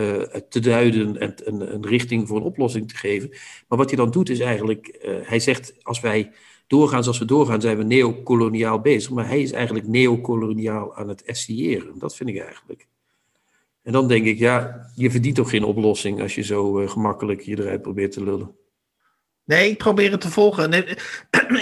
[0.48, 3.28] te duiden en een, een, richting voor een oplossing te geven.
[3.68, 6.30] Maar wat hij dan doet is eigenlijk, hij zegt als wij
[6.66, 9.10] doorgaan zoals we doorgaan, zijn we neocoloniaal bezig.
[9.10, 11.98] Maar hij is eigenlijk neocoloniaal aan het essayeren.
[11.98, 12.86] Dat vind ik eigenlijk.
[13.82, 17.40] En dan denk ik, ja, je verdient toch geen oplossing als je zo uh, gemakkelijk
[17.40, 18.54] je eruit probeert te lullen.
[19.46, 20.72] Nee, ik probeer het te volgen.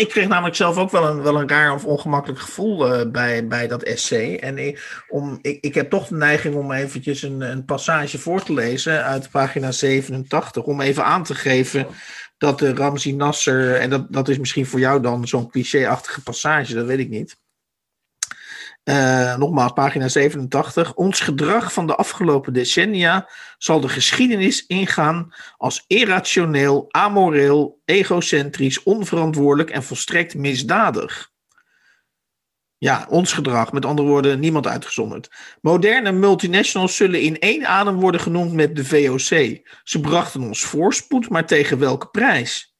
[0.05, 3.47] Ik kreeg namelijk zelf ook wel een, wel een raar of ongemakkelijk gevoel uh, bij,
[3.47, 4.37] bij dat essay.
[4.37, 8.43] En ik, om, ik, ik heb toch de neiging om eventjes een, een passage voor
[8.43, 10.63] te lezen uit pagina 87.
[10.63, 11.87] Om even aan te geven
[12.39, 16.75] dat de Ramzi Nasser, en dat, dat is misschien voor jou dan zo'n cliché-achtige passage,
[16.75, 17.43] dat weet ik niet.
[18.85, 20.95] Uh, nogmaals, pagina 87.
[20.95, 29.71] Ons gedrag van de afgelopen decennia zal de geschiedenis ingaan als irrationeel, amoreel, egocentrisch, onverantwoordelijk
[29.71, 31.33] en volstrekt misdadig.
[32.85, 35.31] Ja, ons gedrag, met andere woorden, niemand uitgezonderd.
[35.61, 39.61] Moderne multinationals zullen in één adem worden genoemd met de VOC.
[39.85, 42.75] Ze brachten ons voorspoed, maar tegen welke prijs?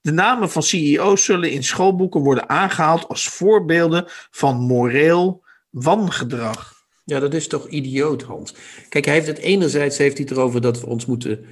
[0.00, 6.74] De namen van CEO's zullen in schoolboeken worden aangehaald als voorbeelden van moreel wangedrag.
[7.04, 8.54] Ja, dat is toch idioot, Hans.
[8.88, 11.44] Kijk, hij heeft het enerzijds heeft hij erover dat we ons moeten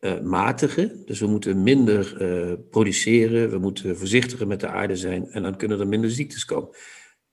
[0.00, 1.02] uh, matigen.
[1.06, 5.56] Dus we moeten minder uh, produceren, we moeten voorzichtiger met de aarde zijn en dan
[5.56, 6.68] kunnen er minder ziektes komen.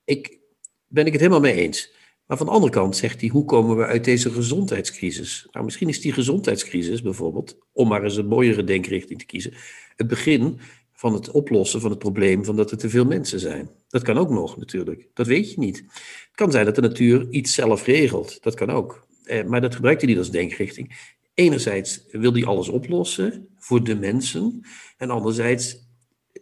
[0.10, 0.40] Ik
[0.88, 1.94] ben ik het helemaal mee eens.
[2.26, 5.48] Maar van de andere kant zegt hij, hoe komen we uit deze gezondheidscrisis?
[5.52, 9.54] Nou, misschien is die gezondheidscrisis bijvoorbeeld, om maar eens een mooiere denkrichting te kiezen,
[9.96, 10.60] het begin
[10.94, 13.70] van het oplossen van het probleem van dat er te veel mensen zijn.
[13.88, 15.08] Dat kan ook nog natuurlijk.
[15.14, 15.78] Dat weet je niet.
[15.78, 18.44] Het kan zijn dat de natuur iets zelf regelt.
[18.44, 19.08] Dat kan ook.
[19.24, 21.14] Eh, maar dat gebruikt hij niet als denkrichting.
[21.34, 24.62] Enerzijds wil hij alles oplossen voor de mensen.
[24.98, 25.89] En anderzijds,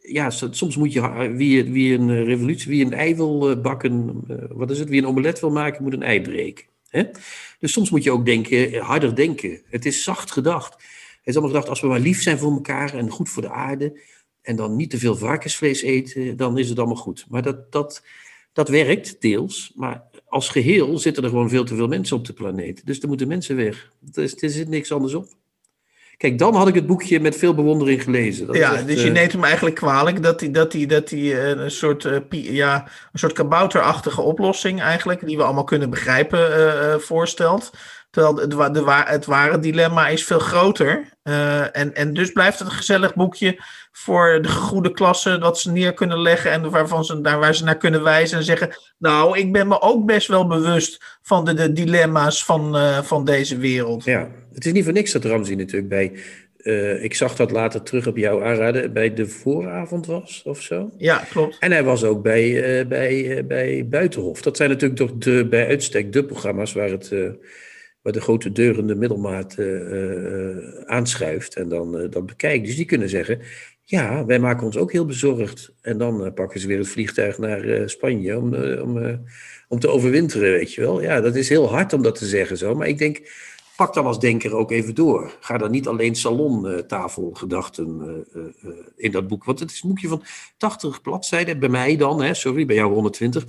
[0.07, 4.35] ja, soms moet je, wie, wie een revolutie, wie een ei wil eh, bakken, eh,
[4.49, 6.65] wat is het, wie een omelet wil maken, moet een ei breken.
[6.89, 7.03] Hè?
[7.59, 9.61] Dus soms moet je ook denken, harder denken.
[9.69, 10.73] Het is zacht gedacht.
[10.73, 13.51] Het is allemaal gedacht, als we maar lief zijn voor elkaar en goed voor de
[13.51, 13.99] aarde,
[14.41, 17.25] en dan niet te veel varkensvlees eten, dan is het allemaal goed.
[17.29, 18.03] Maar dat, dat,
[18.53, 22.33] dat werkt deels, maar als geheel zitten er gewoon veel te veel mensen op de
[22.33, 22.85] planeet.
[22.85, 23.91] Dus er moeten mensen weg.
[24.13, 25.27] Er zit niks anders op.
[26.17, 28.47] Kijk, dan had ik het boekje met veel bewondering gelezen.
[28.47, 29.13] Dat ja, dus je uh...
[29.13, 33.33] neemt hem eigenlijk kwalijk dat hij, dat dat uh, een, soort, uh, ja, een soort
[33.33, 37.71] kabouterachtige oplossing eigenlijk, die we allemaal kunnen begrijpen, voorstelt.
[38.09, 41.09] Terwijl het, de, het ware dilemma is veel groter.
[41.71, 43.59] en, en dus blijft het een gezellig boekje
[43.97, 47.63] voor de goede klasse dat ze neer kunnen leggen en waarvan ze, daar waar ze
[47.63, 51.53] naar kunnen wijzen en zeggen, nou, ik ben me ook best wel bewust van de,
[51.53, 54.03] de dilemma's van, uh, van deze wereld.
[54.03, 56.19] Ja, het is niet voor niks dat Ramsey natuurlijk bij,
[56.57, 60.89] uh, ik zag dat later terug op jouw aanraden, bij de vooravond was of zo.
[60.97, 61.57] Ja, klopt.
[61.59, 64.41] En hij was ook bij, uh, bij, bij Buitenhof.
[64.41, 67.11] Dat zijn natuurlijk toch de, bij uitstek de programma's waar het
[68.07, 72.65] waar de grote deurende middelmaat uh, uh, aanschuift en dan, uh, dan bekijkt.
[72.65, 73.39] Dus die kunnen zeggen,
[73.83, 75.73] ja, wij maken ons ook heel bezorgd.
[75.81, 79.19] En dan uh, pakken ze weer het vliegtuig naar uh, Spanje om, uh, om,
[79.67, 81.01] om te overwinteren, weet je wel.
[81.01, 82.75] Ja, dat is heel hard om dat te zeggen zo.
[82.75, 83.31] Maar ik denk,
[83.75, 85.37] pak dan als denker ook even door.
[85.39, 88.25] Ga dan niet alleen salontafelgedachten
[88.95, 89.43] in dat boek.
[89.43, 90.23] Want het is een boekje van
[90.57, 93.43] 80 bladzijden, bij mij dan, hè, sorry, bij jou 120.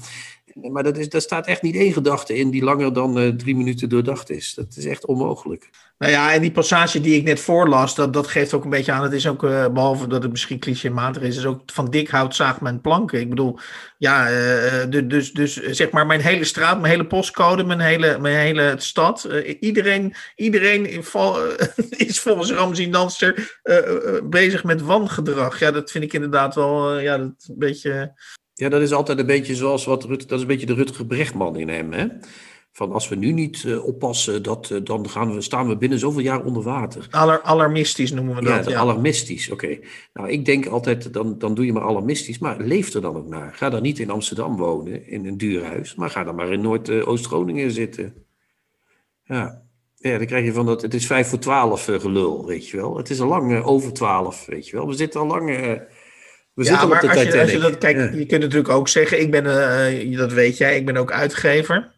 [0.63, 3.89] Maar dat is, daar staat echt niet één gedachte in die langer dan drie minuten
[3.89, 4.55] doordacht is.
[4.55, 5.71] Dat is echt onmogelijk.
[5.99, 8.93] Nou ja, en die passage die ik net voorlas, dat, dat geeft ook een beetje
[8.93, 9.03] aan.
[9.03, 12.35] Het is ook, uh, behalve dat het misschien clichématig is, is ook van dik hout
[12.35, 13.21] zaagt men planken.
[13.21, 13.59] Ik bedoel,
[13.99, 18.37] ja, uh, dus, dus zeg maar mijn hele straat, mijn hele postcode, mijn hele, mijn
[18.37, 19.29] hele stad.
[19.61, 20.87] Iedereen iedereen
[22.07, 23.61] is volgens Ramzi Danster
[24.25, 25.59] bezig met wangedrag.
[25.59, 28.13] Ja, dat vind ik inderdaad wel ja, dat een beetje...
[28.59, 31.07] Ja, dat is altijd een beetje zoals wat Rut, dat is een beetje de Rutger
[31.07, 32.07] Brechtman in hem, hè?
[32.73, 35.99] van als we nu niet uh, oppassen, dat, uh, dan gaan we, staan we binnen
[35.99, 37.07] zoveel jaar onder water.
[37.11, 38.65] Aller, alarmistisch noemen we dat.
[38.65, 38.79] Ja, ja.
[38.79, 39.79] alarmistisch, oké.
[40.13, 43.29] Nou, ik denk altijd, dan, dan doe je maar alarmistisch, maar leef er dan ook
[43.29, 43.55] naar.
[43.55, 46.61] Ga dan niet in Amsterdam wonen, in een duur huis, maar ga dan maar in
[46.61, 48.15] Noord-Oost-Groningen zitten.
[49.25, 49.63] Ja.
[49.95, 52.77] ja, dan krijg je van dat, het is vijf voor twaalf uh, gelul, weet je
[52.77, 52.97] wel.
[52.97, 54.87] Het is al lang over twaalf, weet je wel.
[54.87, 55.81] We zitten al lang...
[56.59, 58.19] we ja, maar als je, als je, dat, kijk, ja.
[58.19, 59.45] je kunt natuurlijk ook zeggen, ik ben,
[60.17, 61.91] dat weet jij, ik ben ook uitgever.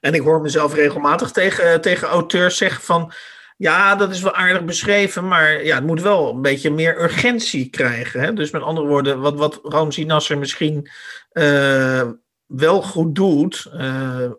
[0.00, 3.12] En ik hoor mezelf regelmatig tegen, tegen auteurs zeggen van...
[3.56, 7.70] Ja, dat is wel aardig beschreven, maar ja, het moet wel een beetje meer urgentie
[7.70, 8.20] krijgen.
[8.20, 8.32] Hè?
[8.32, 10.88] Dus met andere woorden, wat, wat Ramzi Nasser misschien
[11.32, 12.10] uh,
[12.46, 13.70] wel goed doet...
[13.74, 14.30] Uh,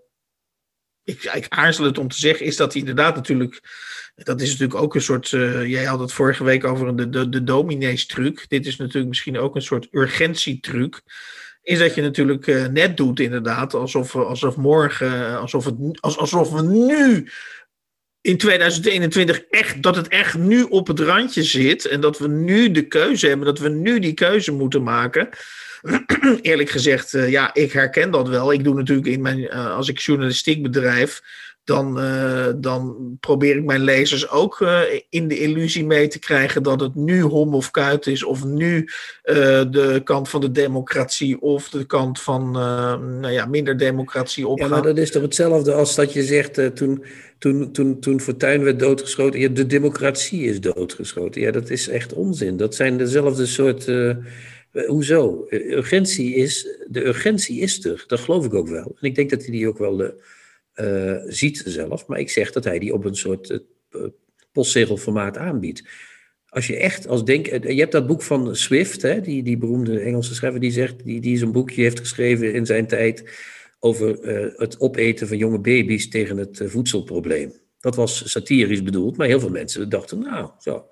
[1.03, 3.61] ik, ik aarzel het om te zeggen, is dat hij inderdaad natuurlijk...
[4.23, 5.31] Dat is natuurlijk ook een soort...
[5.31, 8.45] Uh, jij had het vorige week over de, de, de dominees-truc.
[8.47, 11.01] Dit is natuurlijk misschien ook een soort urgentietruc
[11.63, 16.61] is dat je natuurlijk uh, net doet inderdaad, alsof, alsof morgen, alsof, het, alsof we
[16.61, 17.29] nu
[18.21, 22.71] in 2021 echt, dat het echt nu op het randje zit en dat we nu
[22.71, 25.29] de keuze hebben, dat we nu die keuze moeten maken.
[26.41, 28.53] Eerlijk gezegd, ja, ik herken dat wel.
[28.53, 31.21] Ik doe natuurlijk in mijn, als ik journalistiek bedrijf,
[31.63, 36.63] dan, eh, dan probeer ik mijn lezers ook eh, in de illusie mee te krijgen
[36.63, 38.87] dat het nu hom of kuit is, of nu
[39.23, 39.35] eh,
[39.71, 44.69] de kant van de democratie of de kant van nou ja, minder democratie opgaat.
[44.69, 47.03] Ja, maar dat is toch hetzelfde als dat je zegt toen,
[47.37, 51.41] toen, toen, toen Fortuyn werd doodgeschoten, ja, de democratie is doodgeschoten.
[51.41, 52.57] Ja, dat is echt onzin.
[52.57, 53.91] Dat zijn dezelfde soort.
[54.85, 55.45] hoezo?
[55.49, 58.95] Urgentie is, de urgentie is er, dat geloof ik ook wel.
[58.99, 60.13] En ik denk dat hij die ook wel
[60.75, 62.07] uh, ziet zelf.
[62.07, 64.01] Maar ik zeg dat hij die op een soort uh,
[64.51, 65.83] postzegelformaat aanbiedt.
[66.45, 69.99] Als je echt als denk, je hebt dat boek van Swift, hè, die, die beroemde
[69.99, 73.23] Engelse schrijver, die zegt, die, die zo'n boekje heeft geschreven in zijn tijd
[73.79, 77.53] over het opeten van jonge baby's tegen het voedselprobleem.
[77.79, 80.85] Dat was satirisch bedoeld, maar heel veel mensen dachten, nou, zo,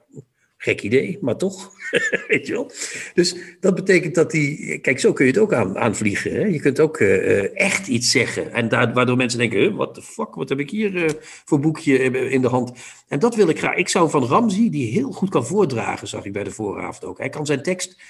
[0.62, 1.72] Gek idee, maar toch.
[2.28, 2.72] Weet je wel?
[3.13, 4.78] Dus dat betekent dat die.
[4.80, 6.32] Kijk, zo kun je het ook aan, aanvliegen.
[6.32, 6.45] Hè?
[6.45, 8.52] Je kunt ook uh, echt iets zeggen.
[8.52, 11.10] En waardoor mensen denken: wat de fuck, wat heb ik hier uh,
[11.45, 11.98] voor boekje
[12.30, 12.72] in de hand?
[13.08, 13.76] En dat wil ik graag.
[13.76, 17.17] Ik zou van Ramzi, die heel goed kan voordragen, zag ik bij de vooravond ook.
[17.17, 18.02] Hij kan zijn tekst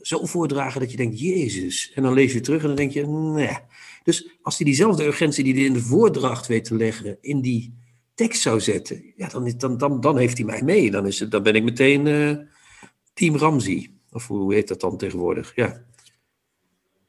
[0.00, 1.92] zo voordragen dat je denkt: Jezus.
[1.94, 3.58] En dan lees je terug en dan denk je: nee.
[4.04, 7.74] Dus als hij diezelfde urgentie die hij in de voordracht weet te leggen, in die
[8.18, 10.90] tekst zou zetten, ja, dan, dan, dan, dan heeft hij mij mee.
[10.90, 12.36] Dan, is het, dan ben ik meteen uh,
[13.14, 13.90] Team Ramsey.
[14.12, 15.52] Of hoe heet dat dan tegenwoordig?
[15.54, 15.84] Ja.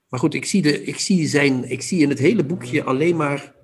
[0.10, 3.16] Maar goed, ik zie, de, ik, zie zijn, ik zie in het hele boekje alleen
[3.16, 3.56] maar,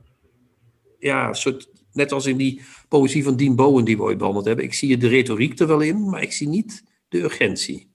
[0.99, 4.65] ja, soort, net als in die poëzie van Dean Bowen die we ooit behandeld hebben.
[4.65, 7.87] Ik zie de retoriek er wel in, maar ik zie niet de urgentie.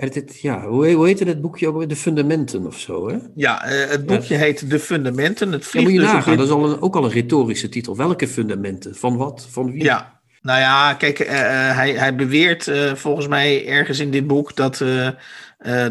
[0.00, 1.88] Het, ja, hoe, hoe heette het boekje ook?
[1.88, 3.16] De Fundamenten of zo, hè?
[3.34, 5.52] Ja, uh, het boekje heet De Fundamenten.
[5.52, 7.96] Het ja, moet je dus nagaan, dat is al een, ook al een retorische titel.
[7.96, 8.94] Welke fundamenten?
[8.96, 9.46] Van wat?
[9.50, 9.82] Van wie?
[9.82, 11.28] Ja, nou ja, kijk, uh,
[11.76, 14.84] hij, hij beweert uh, volgens mij ergens in dit boek dat...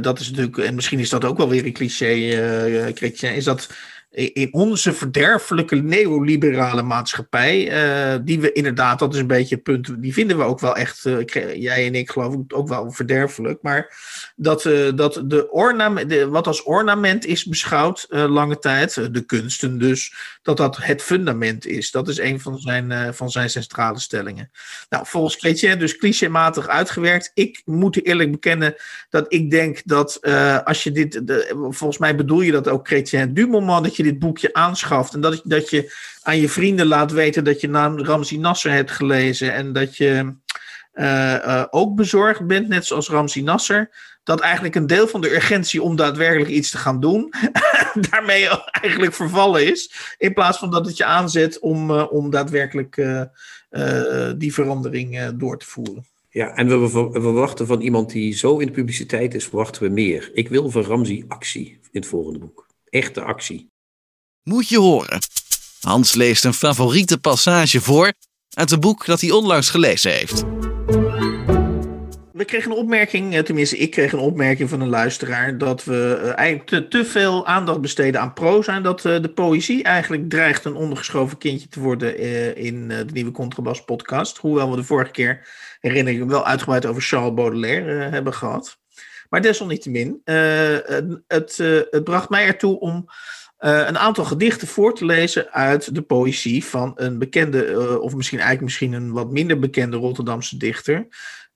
[0.01, 3.69] dat is natuurlijk, en misschien is dat ook wel weer een cliché, Chrétien, is dat
[4.11, 10.01] in onze verderfelijke neoliberale maatschappij, uh, die we inderdaad, dat is een beetje het punt,
[10.01, 11.23] die vinden we ook wel echt, uh,
[11.55, 13.97] jij en ik geloof ook wel verderfelijk, maar
[14.35, 20.13] dat, uh, dat de ornament, wat als ornament is beschouwd lange tijd, de kunsten dus,
[20.55, 21.91] dat dat het fundament is.
[21.91, 24.51] Dat is een van zijn, van zijn centrale stellingen.
[24.89, 27.31] Nou, volgens Chrétien dus clichématig uitgewerkt.
[27.33, 28.75] Ik moet eerlijk bekennen
[29.09, 30.21] dat ik denk dat
[30.63, 34.03] als je dit, de, volgens mij bedoel je dat ook Chrétien, du moment dat je
[34.03, 37.99] dit boekje aanschaft en dat, dat je aan je vrienden laat weten dat je naam
[37.99, 40.33] Ramzi Nasser hebt gelezen en dat je
[40.93, 43.89] uh, ook bezorgd bent, net zoals Ramzi Nasser,
[44.29, 47.33] dat eigenlijk een deel van de urgentie om daadwerkelijk iets te gaan doen,
[48.09, 48.47] daarmee
[48.81, 52.95] eigenlijk vervallen is, in plaats van dat het je aanzet om, uh, om daadwerkelijk
[54.37, 56.05] die verandering door te voeren.
[56.29, 59.89] Ja, en we, we, verwachten van iemand die zo in de publiciteit is, verwachten we
[59.89, 60.29] meer.
[60.33, 62.67] Ik wil van Ramzi actie in het volgende boek.
[62.89, 63.69] Echte actie.
[64.43, 65.19] Moet je horen.
[65.79, 68.13] Hans leest een favoriete passage voor
[68.49, 70.43] uit een boek dat hij onlangs gelezen heeft.
[72.39, 76.19] We kregen een opmerking, eh, tenminste ik kreeg een opmerking van een luisteraar, dat we
[76.21, 80.29] eh, eigenlijk te, te veel aandacht besteden aan proza en dat uh, de poëzie eigenlijk
[80.29, 82.17] dreigt een ondergeschoven kindje te worden
[82.55, 84.37] in de nieuwe Contrabas podcast.
[84.37, 85.47] Hoewel we de vorige keer,
[85.79, 88.77] herinner ik me, wel uitgebreid over Charles Baudelaire hebben gehad.
[89.29, 93.09] Maar desalniettemin, het, het, bracht mij ertoe om
[93.57, 98.67] een aantal gedichten voor te lezen uit de poëzie van een bekende, of misschien eigenlijk
[98.67, 101.07] misschien een wat minder bekende Rotterdamse dichter,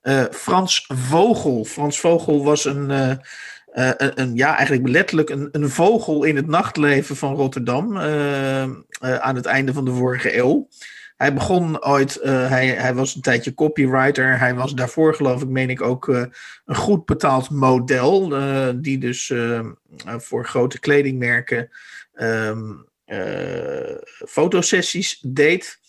[0.03, 1.65] uh, Frans Vogel.
[1.65, 7.15] Frans Vogel was een, een, een, ja, eigenlijk letterlijk een, een vogel in het nachtleven
[7.15, 7.97] van Rotterdam
[8.99, 10.67] aan het einde van de vorige eeuw.
[11.17, 14.39] Hij begon ooit, hij, hij was een tijdje copywriter.
[14.39, 18.29] Hij was daarvoor, geloof ik, meen ik ook een goed betaald model.
[18.81, 19.33] die dus
[20.17, 21.69] voor grote kledingmerken
[23.13, 25.79] uh, fotosessies deed.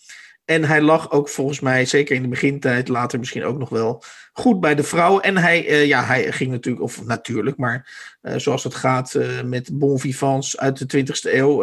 [0.45, 4.03] En hij lag ook volgens mij, zeker in de begintijd, later misschien ook nog wel,
[4.33, 5.23] goed bij de vrouwen.
[5.23, 9.41] En hij, uh, ja, hij ging natuurlijk, of natuurlijk, maar uh, zoals het gaat uh,
[9.41, 11.57] met bon vivants uit de 20e eeuw,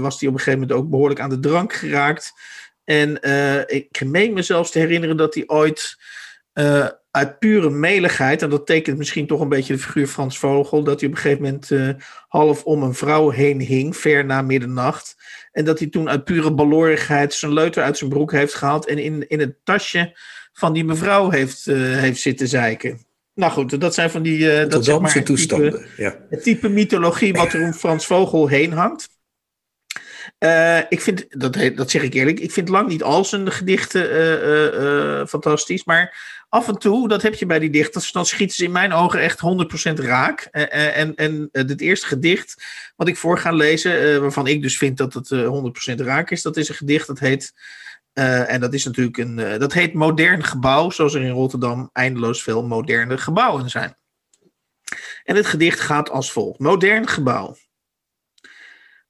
[0.00, 2.32] was hij op een gegeven moment ook behoorlijk aan de drank geraakt.
[2.84, 3.22] En
[3.66, 5.96] ik meen me zelfs te herinneren dat hij ooit
[7.10, 11.00] uit pure meligheid, en dat tekent misschien toch een beetje de figuur Frans Vogel, dat
[11.00, 15.16] hij op een gegeven moment half om een vrouw heen hing, ver na middernacht.
[15.52, 18.98] En dat hij toen uit pure balorigheid zijn leuter uit zijn broek heeft gehaald en
[18.98, 20.18] in, in het tasje
[20.52, 23.06] van die mevrouw heeft, uh, heeft zitten zeiken.
[23.34, 24.38] Nou goed, dat zijn van die.
[24.38, 25.72] Uh, dat zeg maar, toestanden.
[25.72, 26.16] Type, ja.
[26.30, 29.08] Het type mythologie wat er om Frans Vogel heen hangt.
[30.38, 34.10] Uh, ik vind, dat, dat zeg ik eerlijk, ik vind lang niet al zijn gedichten
[34.80, 35.84] uh, fantastisch.
[35.84, 38.92] Maar af en toe, dat heb je bij die dichters, dan schieten ze in mijn
[38.92, 39.40] ogen echt
[39.90, 40.40] 100% raak.
[40.40, 42.64] en en het eerste gedicht
[42.96, 45.30] wat ik voor ga lezen, waarvan ik dus vind dat het
[45.94, 47.52] 100% raak is, dat is een gedicht dat heet.
[48.12, 49.36] en dat is natuurlijk een.
[49.36, 53.96] dat heet Modern Gebouw, zoals er in Rotterdam eindeloos veel moderne gebouwen zijn.
[55.24, 57.56] En het gedicht gaat als volgt: Modern gebouw.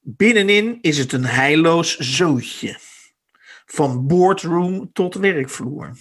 [0.01, 2.77] Binnenin is het een heilloos zootje.
[3.67, 5.97] Van boardroom tot werkvloer.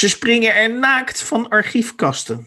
[0.00, 2.46] Ze springen er naakt van archiefkasten.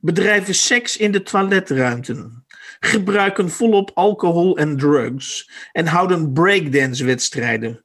[0.00, 2.46] Bedrijven seks in de toiletruimten.
[2.80, 5.50] Gebruiken volop alcohol en drugs.
[5.72, 7.84] En houden breakdance-wedstrijden.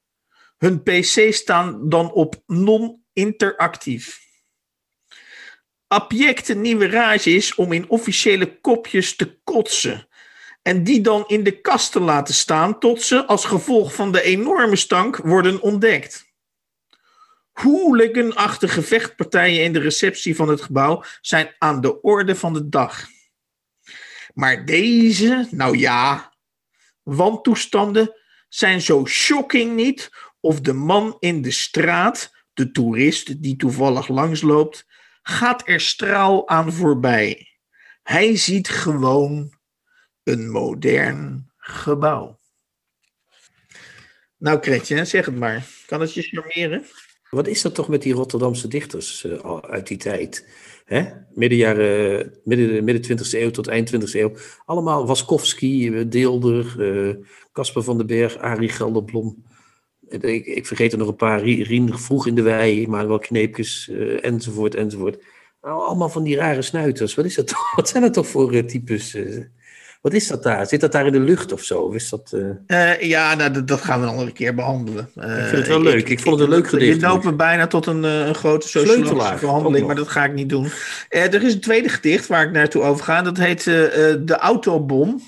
[0.58, 4.20] Hun PC's staan dan op non-interactief.
[5.88, 10.08] Abjecte nieuwe rage is om in officiële kopjes te kotsen
[10.62, 14.22] en die dan in de kast te laten staan tot ze als gevolg van de
[14.22, 16.27] enorme stank worden ontdekt.
[17.62, 23.08] Hooliganachtige vechtpartijen in de receptie van het gebouw zijn aan de orde van de dag.
[24.34, 26.34] Maar deze, nou ja,
[27.04, 28.16] wantoestanden
[28.50, 34.86] zijn zo shocking niet of de man in de straat, de toerist die toevallig langsloopt,
[35.22, 37.48] gaat er straal aan voorbij.
[38.04, 39.58] Hij ziet gewoon
[40.24, 42.40] een modern gebouw.
[44.38, 45.66] Nou, Kretje, zeg het maar.
[45.86, 46.86] Kan het je charmeren?
[47.30, 50.48] Wat is dat toch met die Rotterdamse dichters uh, uit die tijd?
[50.86, 51.06] Hè?
[51.34, 54.32] Midden, jaren, midden, midden 20e eeuw tot eind 20e eeuw.
[54.66, 56.66] Allemaal Waskowski, eh, Deelder,
[57.52, 59.46] Casper uh, van den Berg, Arie Gelderblom.
[60.10, 63.92] Ik, ik, vergeet er nog een paar, Rien vroeg in de wei, maar wel kneepjes,
[64.22, 65.24] enzovoort, enzovoort.
[65.60, 67.16] Allemaal van die rare snuiters.
[67.16, 69.18] Wat, is dat, wat zijn dat toch voor types?
[70.02, 70.68] Wat is dat daar?
[70.68, 71.90] Zit dat daar in de lucht of zo?
[71.90, 72.34] Is dat,
[72.68, 73.02] uh...
[73.02, 75.10] ja, nou, dat, gaan we een andere keer behandelen.
[75.16, 76.10] Uh, ik vind het wel leuk.
[76.10, 77.02] Ik, vond het een leuk gedicht.
[77.02, 80.50] Je loopt me bijna tot een, een grote sociologische verhandeling, maar dat ga ik niet
[80.50, 80.70] doen.
[81.10, 83.22] er is een tweede gedicht waar ik naartoe over ga.
[83.22, 85.22] Dat heet De Autobom.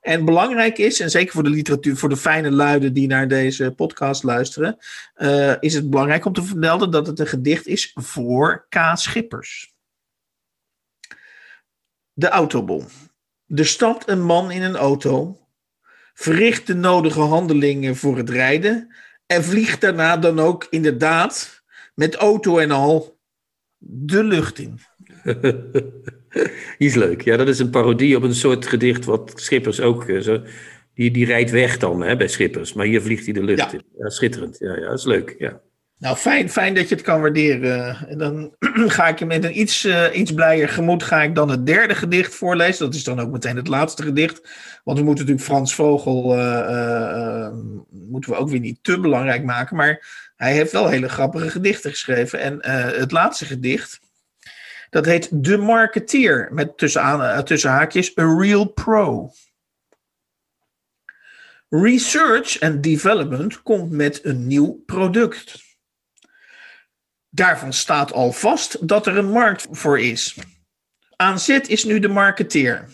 [0.00, 3.72] En belangrijk is, en zeker voor de literatuur, voor de fijne luiden die naar deze
[3.76, 4.76] podcast luisteren,
[5.60, 8.76] is het belangrijk om te vermelden dat het een gedicht is voor K.
[8.94, 9.74] Schippers.
[12.12, 12.86] De Autobom.
[13.48, 15.38] Er stapt een man in een auto,
[16.14, 18.94] verricht de nodige handelingen voor het rijden
[19.26, 21.62] en vliegt daarna dan ook inderdaad
[21.94, 23.18] met auto en al
[23.78, 24.78] de lucht in.
[26.78, 27.22] Die is leuk.
[27.22, 30.42] Ja, dat is een parodie op een soort gedicht wat Schippers ook eh, zo.
[30.94, 33.82] Die, die rijdt weg dan hè, bij Schippers, maar hier vliegt hij de lucht in.
[33.98, 34.58] Ja, schitterend.
[34.58, 35.34] Ja, ja, dat is leuk.
[35.38, 35.60] Ja.
[35.98, 38.08] Nou, fijn, fijn dat je het kan waarderen.
[38.08, 38.54] En dan
[38.96, 41.94] ga ik je met een iets, uh, iets blijer gemoed ga ik dan het derde
[41.94, 42.84] gedicht voorlezen.
[42.84, 44.40] Dat is dan ook meteen het laatste gedicht.
[44.84, 47.48] Want we moeten natuurlijk Frans Vogel uh, uh,
[47.90, 49.76] moeten we ook weer niet te belangrijk maken.
[49.76, 50.06] Maar
[50.36, 52.40] hij heeft wel hele grappige gedichten geschreven.
[52.40, 52.58] En
[53.00, 54.00] het laatste gedicht,
[54.90, 56.48] dat heet De Marketeer.
[56.52, 59.30] Met tussen, tussen haakjes, A Real Pro.
[61.68, 65.66] Research and Development komt met een nieuw product.
[67.30, 70.36] Daarvan staat al vast dat er een markt voor is.
[71.16, 72.88] Aan zet is nu de marketeer.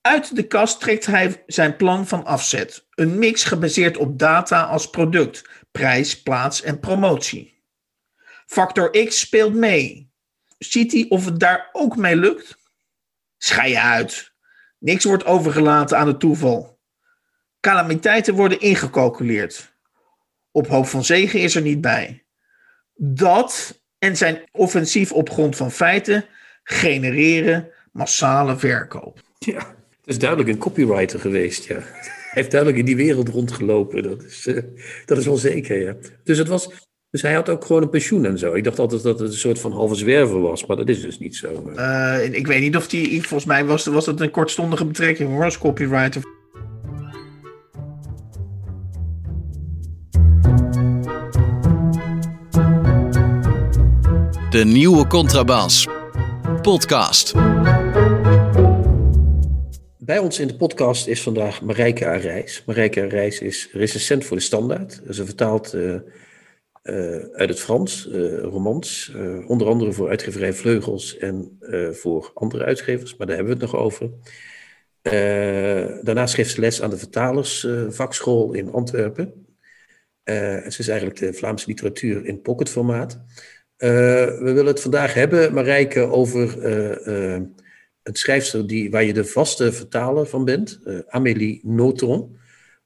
[0.00, 2.86] Uit de kast trekt hij zijn plan van afzet.
[2.90, 7.62] Een mix gebaseerd op data als product, prijs, plaats en promotie.
[8.46, 10.12] Factor X speelt mee.
[10.58, 12.56] Ziet hij of het daar ook mee lukt?
[13.38, 14.32] Schij je uit.
[14.78, 16.80] Niks wordt overgelaten aan het toeval.
[17.60, 19.74] Calamiteiten worden ingecalculeerd.
[20.50, 22.24] Op hoop van zegen is er niet bij
[23.02, 26.24] dat en zijn offensief op grond van feiten
[26.62, 29.20] genereren massale verkoop.
[29.38, 29.58] Ja,
[30.00, 31.74] het is duidelijk een copywriter geweest, ja.
[31.74, 34.62] Hij heeft duidelijk in die wereld rondgelopen, dat is, uh,
[35.06, 35.96] dat is wel zeker, ja.
[36.24, 36.70] Dus, het was,
[37.10, 38.54] dus hij had ook gewoon een pensioen en zo.
[38.54, 41.18] Ik dacht altijd dat het een soort van halve zwerver was, maar dat is dus
[41.18, 41.72] niet zo.
[41.76, 45.44] Uh, ik weet niet of die, volgens mij was, was het een kortstondige betrekking hoor,
[45.44, 46.22] als copywriter.
[54.50, 55.86] De nieuwe Contrabas.
[56.62, 57.34] Podcast.
[59.98, 62.62] Bij ons in de podcast is vandaag Marijke Arijs.
[62.66, 65.02] Marijke Arijs is recensent voor de Standaard.
[65.10, 66.00] Ze vertaalt uh, uh,
[67.32, 69.12] uit het Frans uh, romans.
[69.46, 71.58] onder andere voor uitgeverij Vleugels en
[71.92, 74.10] voor andere uitgevers, maar daar hebben we het nog over.
[76.04, 79.46] daarnaast geeft ze les aan de vertalersvakschool in Antwerpen.
[80.24, 83.24] ze is eigenlijk de Vlaamse literatuur in pocketformaat.
[83.80, 83.88] Uh,
[84.24, 87.40] we willen het vandaag hebben, Marijke, over uh, uh,
[88.02, 92.38] een schrijfster die, waar je de vaste vertaler van bent, Amélie Nothomb.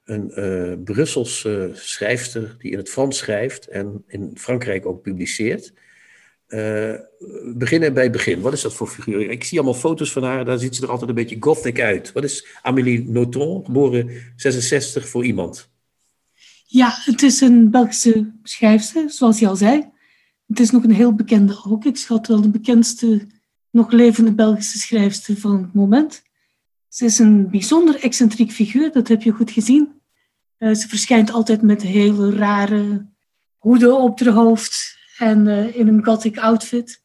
[0.05, 5.73] Een Brusselse schrijfster die in het Frans schrijft en in Frankrijk ook publiceert.
[7.55, 8.41] Beginnen bij het begin.
[8.41, 9.31] Wat is dat voor figuur?
[9.31, 12.13] Ik zie allemaal foto's van haar, daar ziet ze er altijd een beetje gothic uit.
[12.13, 15.71] Wat is Amélie Nothomb, geboren 66 voor iemand?
[16.67, 19.93] Ja, het is een Belgische schrijfster, zoals je al zei.
[20.47, 21.85] Het is nog een heel bekende ook.
[21.85, 23.27] Ik schat wel de bekendste
[23.71, 26.23] nog levende Belgische schrijfster van het moment.
[26.89, 30.03] Ze is een bijzonder excentriek figuur, dat heb je goed gezien.
[30.59, 33.07] Uh, ze verschijnt altijd met hele rare
[33.59, 37.03] hoeden op haar hoofd en uh, in een gothic outfit.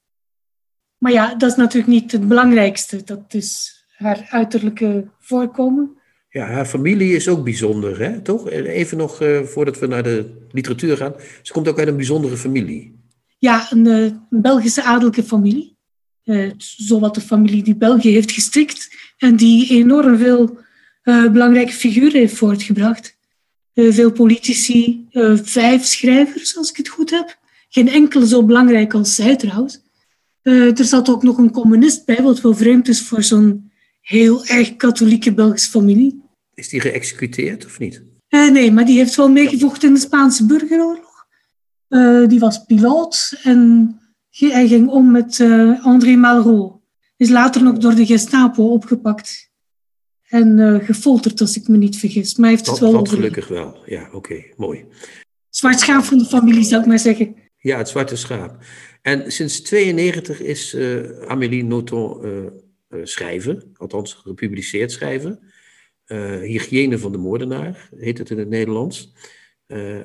[0.97, 3.03] Maar ja, dat is natuurlijk niet het belangrijkste.
[3.03, 5.97] Dat is haar uiterlijke voorkomen.
[6.29, 8.21] Ja, haar familie is ook bijzonder, hè?
[8.21, 8.49] toch?
[8.49, 11.13] Even nog uh, voordat we naar de literatuur gaan.
[11.41, 12.98] Ze komt ook uit een bijzondere familie.
[13.39, 15.77] Ja, een, een Belgische adellijke familie
[16.29, 20.57] uh, zowat de familie die België heeft gestikt en die enorm veel
[21.03, 23.17] uh, belangrijke figuren heeft voortgebracht.
[23.73, 25.07] Uh, veel politici,
[25.43, 27.37] vijf schrijvers, als ik het goed heb.
[27.69, 29.81] Geen enkele zo belangrijk als zij trouwens.
[30.41, 33.71] er zat ook nog een communist bij, wat wel vreemd is voor zo'n
[34.01, 36.21] heel erg katholieke Belgische familie.
[36.53, 38.03] Is die geëxecuteerd of niet?
[38.29, 41.08] nee, maar die heeft wel meegevochten in de Spaanse burgeroorlog.
[42.27, 43.93] Die was piloot en
[44.29, 46.77] hij ging om met uh, André Malraux.
[47.17, 49.51] Is later nog door de Gestapo opgepakt
[50.27, 52.35] en uh, gefolterd, als ik me niet vergis.
[52.35, 54.85] Maar hij heeft het wel Wat gelukkig wel, ja, oké, okay, mooi.
[55.49, 57.35] Zwart schaap van de familie, zou ik maar zeggen.
[57.57, 58.57] Ja, het zwarte schaap.
[59.01, 60.77] En sinds 92 is
[61.27, 62.25] Amélie Nothomb
[63.03, 65.39] schrijver, althans gepubliceerd schrijven.
[66.41, 69.13] Hygiëne van de moordenaar heet het in het Nederlands.
[69.69, 69.99] Uh,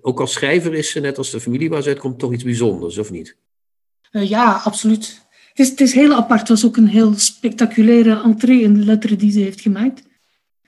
[0.00, 2.98] ook als schrijver is ze, net als de familie waar ze uitkomt, toch iets bijzonders,
[2.98, 3.36] of niet?
[4.12, 5.26] Uh, ja, absoluut.
[5.48, 6.40] Het is, het is heel apart.
[6.40, 10.02] Het was ook een heel spectaculaire entree in de letteren die ze heeft gemaakt.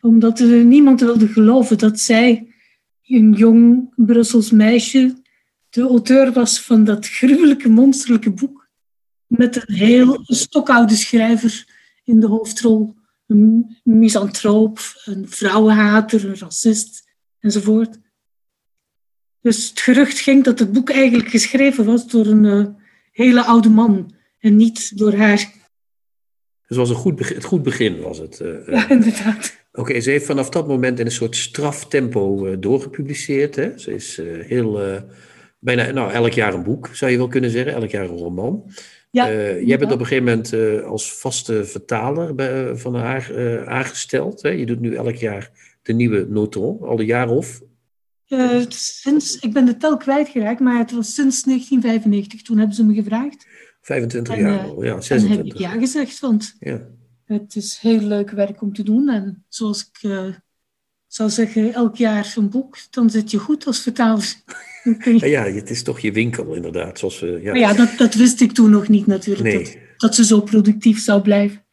[0.01, 2.55] Omdat uh, niemand wilde geloven dat zij,
[3.07, 5.23] een jong Brussels meisje,
[5.71, 8.69] de auteur was van dat gruwelijke, monsterlijke boek.
[9.27, 11.67] Met een heel stokoude schrijver
[12.05, 12.95] in de hoofdrol.
[13.27, 17.09] Een misantroop, een vrouwenhater, een racist
[17.39, 17.99] enzovoort.
[19.43, 22.67] Dus het gerucht ging dat het boek eigenlijk geschreven was door een uh,
[23.13, 25.53] hele oude man en niet door haar.
[26.67, 28.41] Dus was een goed begin, het goed begin was het.
[28.43, 29.59] Uh, ja, inderdaad.
[29.73, 33.57] Oké, okay, ze heeft vanaf dat moment in een soort straftempo uh, doorgepubliceerd.
[33.57, 33.79] Hè?
[33.79, 35.01] Ze is heel,
[35.59, 37.73] bijna nou, elk jaar een boek, zou je wel kunnen zeggen.
[37.73, 38.71] Elk jaar een roman.
[39.11, 43.33] Ja, jij bent op een gegeven moment als vaste vertaler bij, van haar
[43.67, 44.43] aangesteld.
[44.43, 44.49] Hè?
[44.49, 45.51] Je doet nu elk jaar
[45.83, 47.61] de nieuwe Noton, al een jaar of
[48.31, 52.43] uh, sinds, ik ben de tel kwijtgeraakt, maar het was sinds 1995.
[52.43, 53.47] Toen hebben ze me gevraagd.
[53.81, 55.31] 25 en, jaar uh, al, ja, 26.
[55.31, 56.87] En heb ik ja gezegd, want ja.
[57.25, 59.09] het is heel leuk werk om te doen.
[59.09, 60.35] En zoals ik uh,
[61.07, 64.35] zou zeggen, elk jaar een boek, dan zit je goed als vertaler.
[65.05, 66.99] ja, ja, het is toch je winkel inderdaad.
[66.99, 69.65] Zoals we, ja, ja dat, dat wist ik toen nog niet natuurlijk, nee.
[69.65, 71.65] dat, dat ze zo productief zou blijven.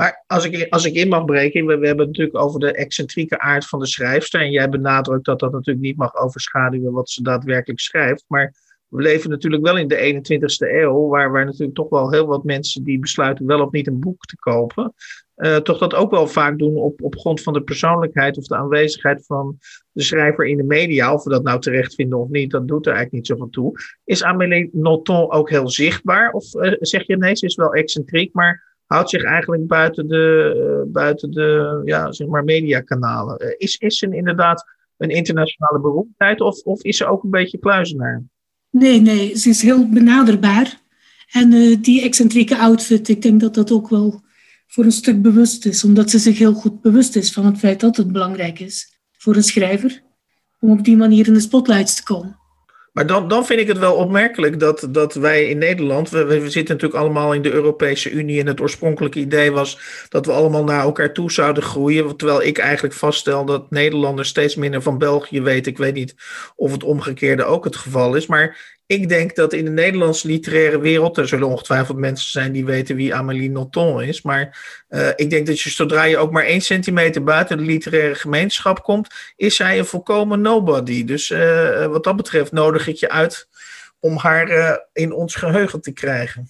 [0.00, 3.38] Maar als ik, als ik in mag breken, we, hebben het natuurlijk over de excentrieke
[3.38, 4.40] aard van de schrijfster.
[4.40, 8.24] En jij benadrukt dat dat natuurlijk niet mag overschaduwen wat ze daadwerkelijk schrijft.
[8.28, 8.54] Maar
[8.88, 12.44] we leven natuurlijk wel in de 21ste eeuw, waar, waar natuurlijk toch wel heel wat
[12.44, 14.94] mensen die besluiten wel of niet een boek te kopen,
[15.36, 18.56] uh, toch dat ook wel vaak doen op, op grond van de persoonlijkheid of de
[18.56, 19.58] aanwezigheid van
[19.92, 21.12] de schrijver in de media.
[21.14, 23.78] Of we dat nou terecht vinden of niet, dat doet er eigenlijk niet zoveel toe.
[24.04, 26.32] Is Amélie Nothomb ook heel zichtbaar?
[26.32, 30.54] Of uh, zeg je nee, ze is wel excentriek, maar houdt zich eigenlijk buiten de,
[30.56, 33.44] uh, buiten de ja, zeg maar mediakanalen.
[33.44, 34.64] Uh, is, is ze inderdaad
[34.96, 38.22] een internationale beroemdheid of, of is ze ook een beetje kluizenaar?
[38.70, 40.80] Nee, nee, ze is heel benaderbaar.
[41.30, 44.22] En uh, die excentrieke outfit, ik denk dat dat ook wel
[44.66, 47.80] voor een stuk bewust is, omdat ze zich heel goed bewust is van het feit
[47.80, 50.02] dat het belangrijk is voor een schrijver
[50.60, 52.39] om op die manier in de spotlights te komen.
[52.92, 56.50] Maar dan, dan vind ik het wel opmerkelijk dat, dat wij in Nederland, we, we
[56.50, 60.64] zitten natuurlijk allemaal in de Europese Unie en het oorspronkelijke idee was dat we allemaal
[60.64, 62.16] naar elkaar toe zouden groeien.
[62.16, 65.72] Terwijl ik eigenlijk vaststel dat Nederlanders steeds minder van België weten.
[65.72, 66.14] Ik weet niet
[66.56, 68.26] of het omgekeerde ook het geval is.
[68.26, 72.64] Maar ik denk dat in de Nederlandse literaire wereld, er zullen ongetwijfeld mensen zijn die
[72.64, 76.44] weten wie Amélie Nothomb is, maar uh, ik denk dat je zodra je ook maar
[76.44, 81.04] één centimeter buiten de literaire gemeenschap komt, is zij een volkomen nobody.
[81.04, 83.48] Dus uh, wat dat betreft nodig ik je uit
[84.00, 86.48] om haar in ons geheugen te krijgen.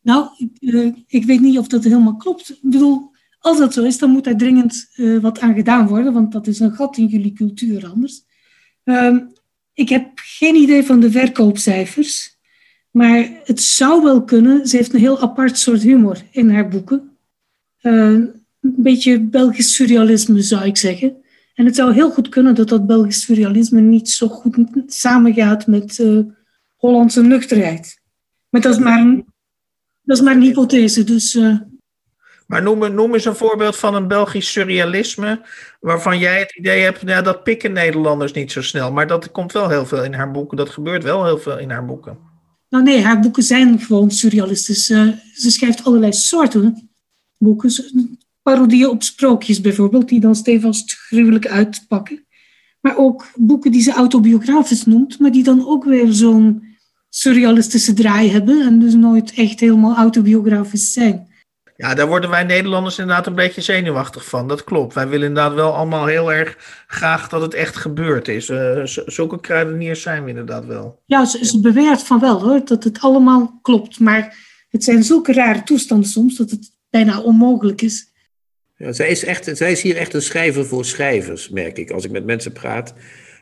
[0.00, 0.28] Nou,
[0.58, 2.50] ik, ik, weet niet of dat helemaal klopt.
[2.50, 6.32] Ik bedoel, als dat zo is, dan moet daar dringend wat aan gedaan worden, want
[6.32, 8.22] dat is een gat in jullie cultuur anders.
[8.84, 9.31] Um,
[9.74, 12.36] ik heb geen idee van de verkoopcijfers.
[12.90, 14.66] Maar het zou wel kunnen.
[14.66, 17.16] Ze heeft een heel apart soort humor in haar boeken.
[17.82, 21.16] Uh, een beetje Belgisch surrealisme, zou ik zeggen.
[21.54, 24.56] En het zou heel goed kunnen dat dat Belgisch surrealisme niet zo goed
[24.86, 26.20] samengaat met uh,
[26.76, 28.00] Hollandse nuchterheid.
[28.48, 29.24] Maar dat is maar een,
[30.02, 31.04] dat is maar een hypothese.
[31.04, 31.56] Dus, uh...
[32.52, 35.40] Maar noem, noem eens een voorbeeld van een Belgisch surrealisme
[35.80, 38.92] waarvan jij het idee hebt, nou, dat pikken Nederlanders niet zo snel.
[38.92, 40.56] Maar dat komt wel heel veel in haar boeken.
[40.56, 42.18] Dat gebeurt wel heel veel in haar boeken.
[42.68, 44.86] Nou nee, haar boeken zijn gewoon surrealistisch.
[44.86, 46.90] Ze schrijft allerlei soorten
[47.38, 47.72] boeken.
[48.42, 52.26] Parodieën op sprookjes bijvoorbeeld, die dan stevast gruwelijk uitpakken.
[52.80, 56.64] Maar ook boeken die ze autobiografisch noemt, maar die dan ook weer zo'n
[57.08, 61.30] surrealistische draai hebben en dus nooit echt helemaal autobiografisch zijn.
[61.82, 64.48] Ja, daar worden wij Nederlanders inderdaad een beetje zenuwachtig van.
[64.48, 64.94] Dat klopt.
[64.94, 68.48] Wij willen inderdaad wel allemaal heel erg graag dat het echt gebeurd is.
[68.48, 71.02] Uh, zulke kruideniers zijn we inderdaad wel.
[71.06, 74.00] Ja, ze, ze beweert van wel hoor, dat het allemaal klopt.
[74.00, 74.36] Maar
[74.68, 78.12] het zijn zulke rare toestanden soms dat het bijna onmogelijk is.
[78.76, 81.90] Ja, zij, is echt, zij is hier echt een schrijver voor schrijvers, merk ik.
[81.90, 82.94] Als ik met mensen praat,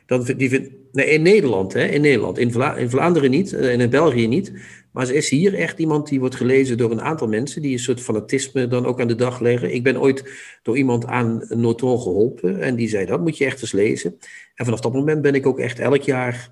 [0.05, 2.37] dan die vind, nee, in Nederland, hè, in Nederland.
[2.37, 4.51] In, Vla, in Vlaanderen niet, en in België niet.
[4.91, 7.79] Maar ze is hier echt iemand die wordt gelezen door een aantal mensen die een
[7.79, 9.73] soort fanatisme dan ook aan de dag leggen.
[9.73, 10.31] Ik ben ooit
[10.61, 14.17] door iemand aan Noton geholpen en die zei dat moet je echt eens lezen.
[14.55, 16.51] En vanaf dat moment ben ik ook echt elk jaar,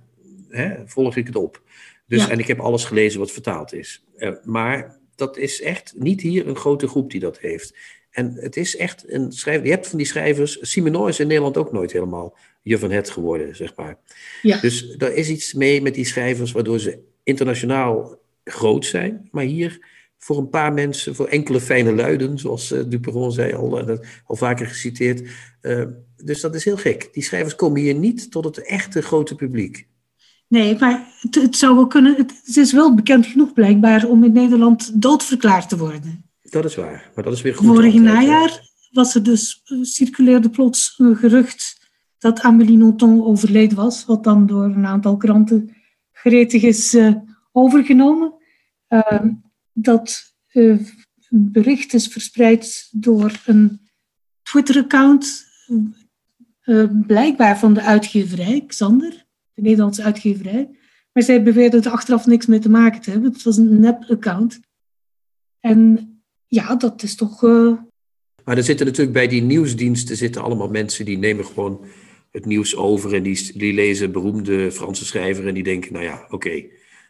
[0.49, 1.61] hè, volg ik het op.
[2.07, 4.05] Dus, En ik heb alles gelezen wat vertaald is.
[4.17, 7.75] Uh, maar dat is echt niet hier een grote groep die dat heeft.
[8.11, 9.65] En het is echt een schrijver.
[9.65, 10.57] Je hebt van die schrijvers.
[10.61, 13.97] Simenois is in Nederland ook nooit helemaal je van het geworden, zeg maar.
[14.41, 14.59] Ja.
[14.59, 18.17] Dus er is iets mee met die schrijvers waardoor ze internationaal
[18.51, 19.27] groot zijn.
[19.31, 19.87] Maar hier
[20.19, 24.35] voor een paar mensen, voor enkele fijne luiden, zoals uh, Duperon zei, al, uh, al
[24.35, 25.29] vaker geciteerd.
[25.61, 25.83] Uh,
[26.15, 27.09] dus dat is heel gek.
[27.11, 29.87] Die schrijvers komen hier niet tot het echte grote publiek.
[30.47, 32.15] Nee, maar het, het zou wel kunnen.
[32.15, 36.23] Het, is wel bekend genoeg blijkbaar om in Nederland doodverklaard te worden.
[36.41, 37.65] Dat is waar, maar dat is weer goed.
[37.65, 41.77] Vorig najaar was er dus, circuleerde plots een gerucht
[42.17, 45.75] dat Amélie Nothomb overleden was, wat dan door een aantal kranten
[46.11, 46.97] gretig is
[47.51, 48.38] overgenomen.
[48.89, 49.23] Uh,
[49.73, 50.79] dat uh,
[51.29, 53.89] bericht is verspreid door een
[54.41, 55.47] Twitter-account,
[57.07, 60.69] blijkbaar van de uitgeverij, Xander, de Nederlandse uitgeverij.
[61.13, 63.31] Maar zij beweerden er achteraf niks mee te maken te hebben.
[63.31, 64.59] Het was een nep-account.
[65.59, 66.09] En
[66.45, 67.43] ja, dat is toch.
[67.43, 67.73] Uh...
[68.43, 71.85] Maar er zitten natuurlijk bij die nieuwsdiensten zitten allemaal mensen die nemen gewoon
[72.31, 76.25] het nieuws over en die, die lezen beroemde Franse schrijver en die denken, nou ja,
[76.29, 76.63] oké.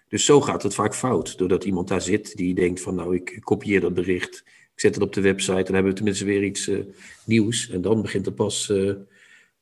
[0.10, 1.38] Dus zo gaat het vaak fout.
[1.38, 5.04] Doordat iemand daar zit die denkt van, nou, ik kopieer dat bericht, ik zet het
[5.04, 6.80] op de website en dan hebben we tenminste weer iets uh,
[7.26, 7.70] nieuws.
[7.70, 8.94] En dan begint het pas uh,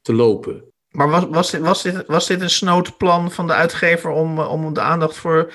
[0.02, 0.64] te lopen.
[0.92, 4.74] Maar was, was, dit, was, dit, was dit een snoodplan van de uitgever om, om
[4.74, 5.54] de aandacht voor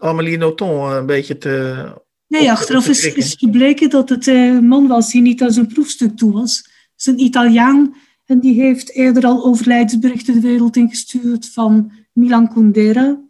[0.00, 1.86] Amélie Nothomb een beetje te
[2.30, 5.66] Nee, achteraf is, is gebleken dat het een eh, man was die niet aan zijn
[5.66, 6.56] proefstuk toe was.
[6.56, 7.94] Het is een Italiaan
[8.24, 13.20] en die heeft eerder al overlijdensberichten de wereld ingestuurd van Milan Kundera,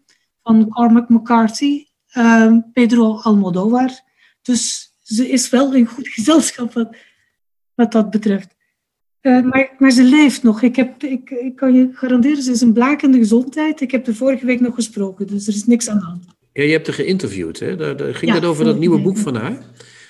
[0.50, 1.84] van Cormac McCarthy,
[2.16, 3.90] uh, Pedro Almodovar.
[4.42, 6.96] Dus ze is wel een goed gezelschap wat,
[7.74, 8.54] wat dat betreft.
[9.22, 10.62] Uh, maar, maar, ze leeft nog.
[10.62, 13.80] Ik, heb, ik, ik kan je garanderen, ze is een blakende gezondheid.
[13.80, 16.24] Ik heb er vorige week nog gesproken, dus er is niks aan de hand.
[16.52, 17.76] Ja, je hebt haar geïnterviewd, hè?
[17.76, 19.58] Daar, daar ging het over dat nieuwe boek van haar?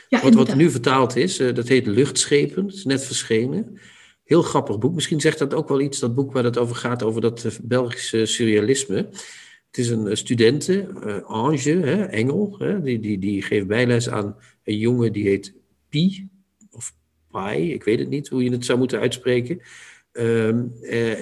[0.08, 2.66] Ja, wat, wat nu vertaald is, uh, dat heet Luchtschepen.
[2.66, 3.78] Dat is net verschenen.
[4.24, 4.94] Heel grappig boek.
[4.94, 7.52] Misschien zegt dat ook wel iets, dat boek waar het over gaat, over dat uh,
[7.62, 9.08] Belgische surrealisme.
[9.70, 10.88] Het is een uh, studente,
[11.26, 15.54] Ange, hè, Engel, hè, die, die, die geeft bijles aan een jongen die heet
[15.88, 16.28] Pi,
[16.70, 16.94] of
[17.30, 19.60] Pai, ik weet het niet hoe je het zou moeten uitspreken.
[20.12, 20.72] Um,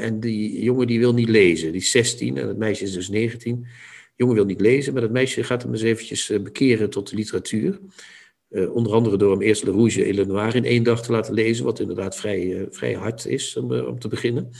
[0.01, 3.09] en die jongen die wil niet lezen, die is 16 en het meisje is dus
[3.09, 3.67] 19
[4.19, 7.17] jongen wil niet lezen, maar dat meisje gaat hem eens eventjes eh, bekeren tot de
[7.17, 7.81] literatuur.
[8.73, 11.35] Onder andere door hem eerst Le Rouge et Le Noir in één dag te laten
[11.35, 14.51] lezen, wat inderdaad vrij, vrij hard is om, om te beginnen.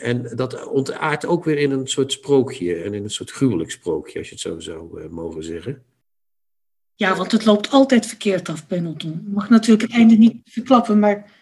[0.00, 4.18] En dat ontaart ook weer in een soort sprookje en in een soort gruwelijk sprookje,
[4.18, 5.82] als je het zo zou mogen zeggen.
[6.94, 8.82] Ja, want het loopt altijd verkeerd af bij.
[8.98, 11.32] Je mag natuurlijk het einde niet verklappen, maar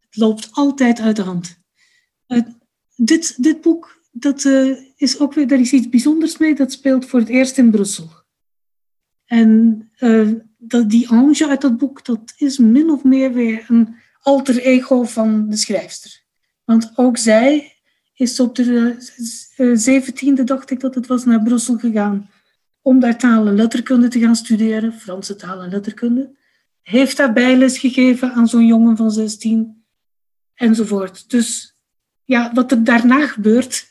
[0.00, 1.58] het loopt altijd uit de hand.
[2.96, 4.44] dit, dit boek dat
[4.96, 6.54] is ook weer, daar is iets bijzonders mee.
[6.54, 8.10] Dat speelt voor het eerst in Brussel.
[9.24, 9.90] En
[10.58, 15.02] dat, die Ange uit dat boek, dat is min of meer weer een alter ego
[15.02, 16.21] van de schrijfster.
[16.72, 17.72] Want ook zij
[18.14, 18.96] is op de
[19.56, 22.30] uh, zeventiende, dacht ik dat het was, naar Brussel gegaan.
[22.82, 26.36] Om daar taal en letterkunde te gaan studeren, Franse taal en letterkunde.
[26.82, 29.84] Heeft daar bijles gegeven aan zo'n jongen van 16,
[30.54, 31.30] enzovoort.
[31.30, 31.76] Dus
[32.24, 33.90] ja, wat er daarna gebeurt,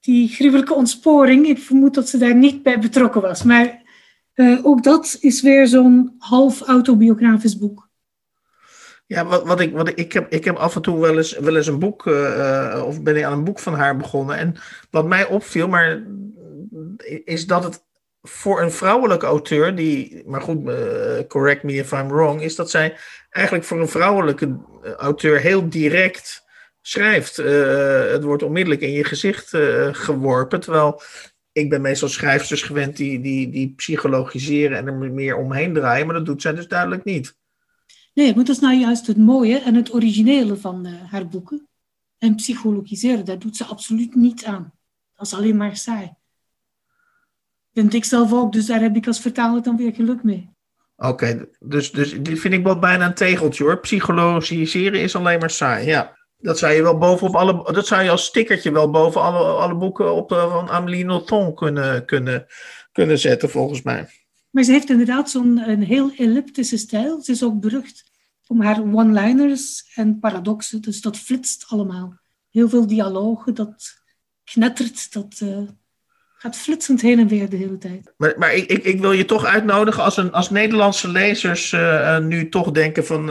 [0.00, 3.42] die gruwelijke ontsporing, ik vermoed dat ze daar niet bij betrokken was.
[3.42, 3.82] Maar
[4.34, 7.90] uh, ook dat is weer zo'n half autobiografisch boek.
[9.12, 11.38] Ja, wat, wat, ik, wat ik, ik, heb, ik heb af en toe wel eens,
[11.38, 14.36] wel eens een boek, uh, of ben ik aan een boek van haar begonnen.
[14.36, 14.56] En
[14.90, 16.02] wat mij opviel, maar
[17.24, 17.84] is dat het
[18.22, 20.74] voor een vrouwelijke auteur, die, maar goed, uh,
[21.28, 22.96] correct me if I'm wrong, is dat zij
[23.30, 24.58] eigenlijk voor een vrouwelijke
[24.96, 26.44] auteur heel direct
[26.80, 27.36] schrijft.
[27.36, 29.56] Het wordt onmiddellijk in je gezicht
[29.92, 30.60] geworpen.
[30.60, 31.02] Terwijl
[31.52, 36.06] ik ben meestal schrijfsters gewend die, die, die psychologiseren en er meer omheen draaien.
[36.06, 37.40] Maar dat doet zij dus duidelijk niet.
[38.14, 41.68] Nee, maar dat is nou juist het mooie en het originele van uh, haar boeken.
[42.18, 44.72] En psychologiseren, daar doet ze absoluut niet aan.
[45.14, 46.14] Dat is alleen maar saai.
[47.72, 50.50] Vind ik zelf ook, dus daar heb ik als vertaler dan weer geluk mee.
[50.96, 53.80] Oké, dus, dus dit vind ik wel bijna een tegeltje hoor.
[53.80, 56.20] Psychologiseren is alleen maar saai, ja.
[56.38, 59.74] Dat zou je wel bovenop alle, dat zou je als stickertje wel boven alle, alle
[59.74, 62.46] boeken op, uh, van Amélie Nothomb kunnen, kunnen,
[62.92, 64.08] kunnen zetten, volgens mij.
[64.52, 67.22] Maar ze heeft inderdaad zo'n een heel elliptische stijl.
[67.22, 68.04] Ze is ook berucht
[68.46, 70.80] om haar one-liners en paradoxen.
[70.80, 72.20] Dus dat flitst allemaal.
[72.50, 74.02] Heel veel dialogen, dat
[74.44, 75.58] knettert, dat uh,
[76.34, 78.12] gaat flitsend heen en weer de hele tijd.
[78.16, 82.18] Maar, maar ik, ik, ik wil je toch uitnodigen als, een, als Nederlandse lezers uh,
[82.18, 83.26] nu toch denken van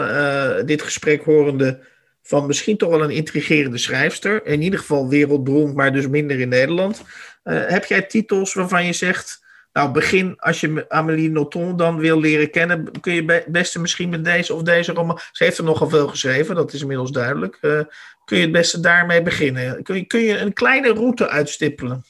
[0.66, 1.80] dit gesprek horende
[2.24, 4.46] van misschien toch wel een intrigerende schrijfster.
[4.46, 7.02] In ieder geval wereldberoemd, maar dus minder in Nederland.
[7.44, 9.41] Heb jij titels waarvan je zegt,
[9.74, 14.10] nou begin als je Amélie Nothomb dan wil leren kennen, kun je het beste misschien
[14.10, 15.20] met deze of deze roman.
[15.32, 17.58] Ze heeft er nogal veel geschreven, dat is inmiddels duidelijk.
[17.62, 17.80] Uh,
[18.26, 19.84] kun je het beste daarmee beginnen?
[19.84, 22.04] Kun je, kun je een kleine route uitstippelen?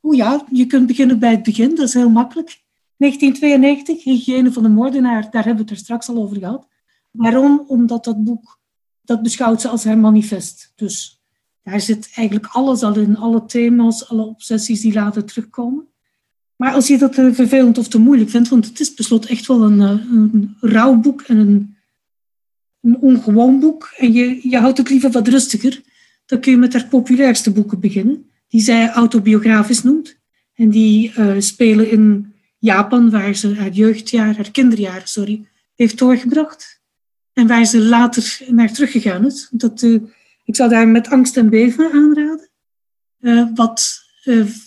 [0.00, 2.60] O ja, je kunt beginnen bij het begin, dat is heel makkelijk.
[2.96, 6.66] 1992, Hygiëne van de Moordenaar, daar hebben we het er straks al over gehad.
[7.10, 7.64] Waarom?
[7.68, 8.58] Omdat dat boek
[9.08, 10.72] dat beschouwt ze als haar manifest.
[10.76, 11.22] Dus
[11.62, 15.86] daar zit eigenlijk alles al in, alle thema's, alle obsessies die later terugkomen.
[16.58, 19.46] Maar als je dat te vervelend of te moeilijk vindt, want het is beslot echt
[19.46, 21.76] wel een, eh, een rouwboek en een,
[22.80, 25.82] een ongewoon boek, en je, je houdt het liever wat rustiger,
[26.26, 30.16] dan kun je met haar populairste boeken beginnen, die zij autobiografisch noemt.
[30.54, 36.80] En die uh, spelen in Japan, waar ze haar jeugdjaar, haar kinderjaar, sorry, heeft doorgebracht.
[37.32, 39.48] En waar ze later naar teruggegaan is.
[39.50, 39.82] Dat,
[40.44, 42.48] ik zou daar met angst en beven aanraden.
[43.54, 44.02] Wat,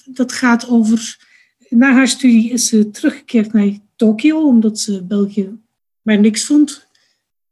[0.06, 1.30] dat gaat over.
[1.76, 5.60] Na haar studie is ze teruggekeerd naar Tokio, omdat ze België
[6.02, 6.88] maar niks vond.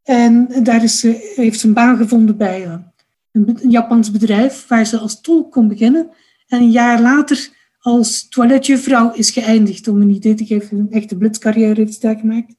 [0.03, 2.84] En daar is ze, heeft ze een baan gevonden bij een,
[3.32, 6.09] een Japans bedrijf, waar ze als tolk kon beginnen.
[6.47, 7.49] En een jaar later
[7.80, 10.78] als toiletjuffrouw is geëindigd, om een idee te geven.
[10.78, 12.55] Een echte blitzcarrière heeft ze daar gemaakt.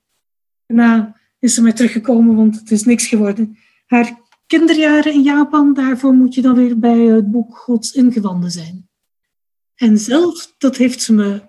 [0.67, 3.57] Na is ze maar teruggekomen, want het is niks geworden.
[3.87, 8.89] Haar kinderjaren in Japan, daarvoor moet je dan weer bij het boek Gods ingewanden zijn.
[9.75, 11.49] En zelf, dat heeft ze me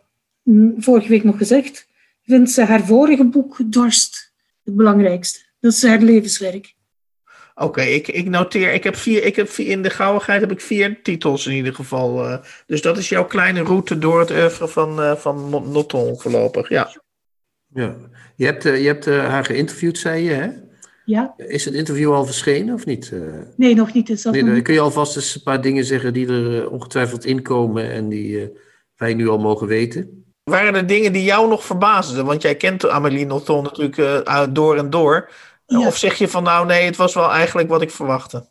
[0.77, 1.87] vorige week nog gezegd,
[2.23, 4.33] vindt ze haar vorige boek Dorst
[4.63, 5.39] het belangrijkste.
[5.59, 6.75] Dat is haar levenswerk.
[7.55, 8.73] Oké, okay, ik, ik noteer.
[8.73, 11.73] Ik heb vier, ik heb vier, in de gauwigheid heb ik vier titels in ieder
[11.73, 12.25] geval.
[12.25, 16.69] Uh, dus dat is jouw kleine route door het oeuvre van, uh, van Noton voorlopig.
[16.69, 17.01] Ja.
[17.73, 17.95] Ja,
[18.35, 20.49] je hebt, uh, je hebt uh, haar geïnterviewd, zei je, hè?
[21.05, 21.33] Ja.
[21.37, 23.11] Is het interview al verschenen of niet?
[23.13, 23.21] Uh,
[23.55, 24.09] nee, nog niet.
[24.09, 27.91] Is nee, dan kun je alvast eens een paar dingen zeggen die er ongetwijfeld inkomen
[27.91, 28.51] en die
[28.95, 30.30] wij nu al mogen weten.
[30.51, 32.25] Waren er dingen die jou nog verbaasden?
[32.25, 35.31] Want jij kent Amélie Nothomb natuurlijk door en door.
[35.65, 35.87] Ja.
[35.87, 38.49] Of zeg je van nou nee, het was wel eigenlijk wat ik verwachtte?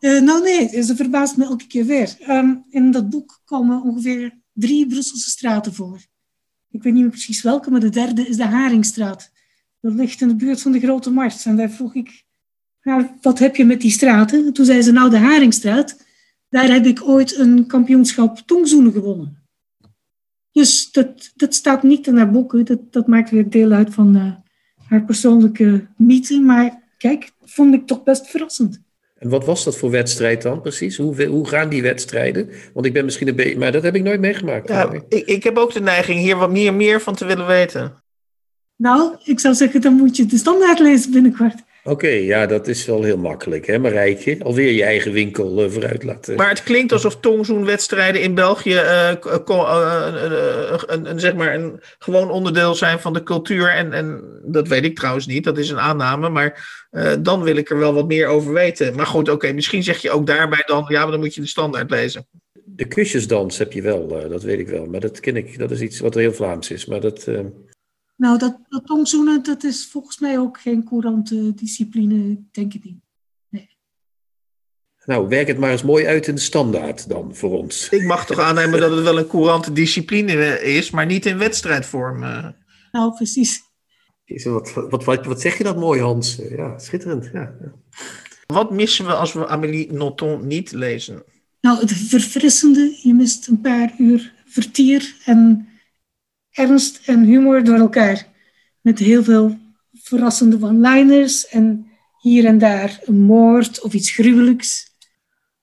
[0.00, 2.16] nou nee, ze verbaast me elke keer weer.
[2.28, 5.98] Um, in dat boek komen ongeveer drie Brusselse straten voor.
[6.70, 9.30] Ik weet niet meer precies welke, maar de derde is de Haringstraat.
[9.80, 11.44] Dat ligt in de buurt van de Grote Markt.
[11.44, 12.24] En daar vroeg ik
[12.78, 14.46] haar, wat heb je met die straten?
[14.46, 15.96] En toen zei ze, nou de Haringstraat,
[16.48, 19.37] daar heb ik ooit een kampioenschap tongzoenen gewonnen.
[20.58, 22.64] Dus dat, dat staat niet in haar boeken.
[22.64, 24.32] Dat, dat maakt weer deel uit van uh,
[24.88, 26.40] haar persoonlijke mythe.
[26.40, 28.80] Maar kijk, vond ik toch best verrassend.
[29.18, 30.96] En wat was dat voor wedstrijd dan precies?
[30.96, 32.50] Hoe, hoe gaan die wedstrijden?
[32.74, 34.68] Want ik ben misschien een beetje, maar dat heb ik nooit meegemaakt.
[34.68, 38.02] Ja, ik, ik heb ook de neiging hier wat meer, meer van te willen weten.
[38.76, 41.62] Nou, ik zou zeggen, dan moet je de standaard lezen binnenkort.
[41.82, 44.36] Oké, okay, ja, dat is wel heel makkelijk, hè, Marijtje?
[44.42, 46.36] Alweer je eigen winkel uh, vooruit laten.
[46.36, 49.10] Maar het klinkt alsof tongzoenwedstrijden in België uh,
[49.48, 53.68] uh, een, een, zeg maar een gewoon onderdeel zijn van de cultuur.
[53.68, 56.28] En, en dat weet ik trouwens niet, dat is een aanname.
[56.28, 56.76] Maar
[57.20, 58.96] dan wil ik er wel wat meer over weten.
[58.96, 61.40] Maar goed, oké, okay, misschien zeg je ook daarbij dan, ja, maar dan moet je
[61.40, 62.26] de standaard lezen.
[62.64, 64.86] De kusjesdans heb je wel, dat weet ik wel.
[64.86, 66.86] Maar dat ken ik, dat is iets wat heel Vlaams is.
[66.86, 67.26] Maar dat...
[68.18, 73.00] Nou, dat, dat tongzoenen, dat is volgens mij ook geen courante discipline, denk ik niet.
[73.48, 73.68] Nee.
[75.04, 77.88] Nou, werk het maar eens mooi uit in de standaard dan voor ons.
[77.88, 82.22] Ik mag toch aannemen dat het wel een courante discipline is, maar niet in wedstrijdvorm.
[82.22, 82.48] eh.
[82.92, 83.60] Nou, precies.
[84.24, 86.36] Is Wat, wat, wat, wat zeg je dat mooi, Hans?
[86.48, 87.30] Ja, schitterend.
[87.32, 87.54] Ja.
[88.46, 91.22] Wat missen we als we Amélie Nothomb niet lezen?
[91.60, 95.68] Nou, het verfrissende, je mist een paar uur vertier en
[96.58, 98.26] ernst en humor door elkaar.
[98.80, 99.58] Met heel veel
[99.92, 101.86] verrassende one-liners en
[102.20, 104.86] hier en daar een moord of iets gruwelijks.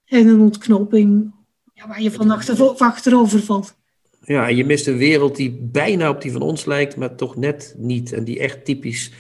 [0.05, 1.33] En een ontknoping
[1.73, 3.75] ja, waar je van achter, van achterover valt.
[4.21, 7.35] ja, en je mist een wereld die bijna op die van ons lijkt, maar toch
[7.35, 8.13] net niet.
[8.13, 9.11] En die echt typisch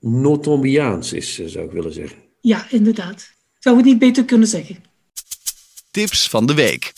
[0.00, 2.18] Nothombiaans is, eh, zou ik willen zeggen.
[2.40, 3.32] Ja, inderdaad.
[3.58, 4.84] Zou het niet beter kunnen zeggen.
[5.90, 6.92] Tips van de week.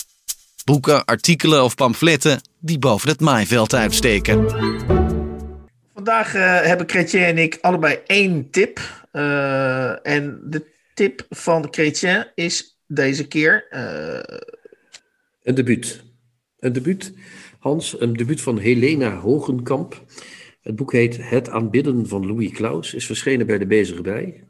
[0.68, 4.50] Boeken, artikelen of pamfletten die boven het maaiveld uitsteken.
[5.94, 8.80] Vandaag eh, hebben Chrétien en ik allebei één tip.
[9.12, 10.64] Eh, en de
[10.94, 13.66] tip van Chrétien is deze keer.
[13.70, 14.38] eh,
[15.42, 16.02] Een debuut.
[16.58, 17.12] Een debuut,
[17.58, 20.04] Hans, een debuut van Helena Hogenkamp.
[20.60, 22.94] Het boek heet Het aanbidden van Louis Klaus.
[22.94, 24.22] Is verschenen bij de Bezige Bij.
[24.22, 24.46] Een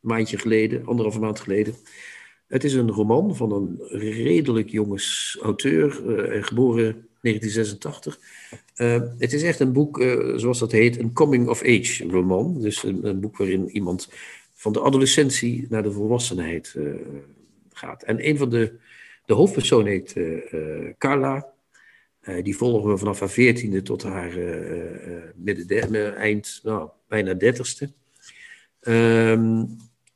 [0.00, 1.74] maandje geleden, anderhalve maand geleden.
[2.48, 5.00] Het is een roman van een redelijk jonge
[5.42, 8.18] auteur, eh, geboren 1986.
[8.74, 12.60] Eh, het is echt een boek, eh, zoals dat heet, een coming-of-age roman.
[12.60, 14.12] Dus een, boek waarin iemand
[14.54, 16.76] van de adolescentie naar de volwassenheid
[17.72, 18.02] gaat.
[18.02, 18.72] En een van de,
[19.24, 20.14] de hoofdpersoon heet
[20.98, 21.46] Carla.
[22.42, 24.32] Die volgen we vanaf haar veertiende tot haar
[25.34, 27.90] midden eind, nou, bijna dertigste.
[28.80, 29.64] Ehm,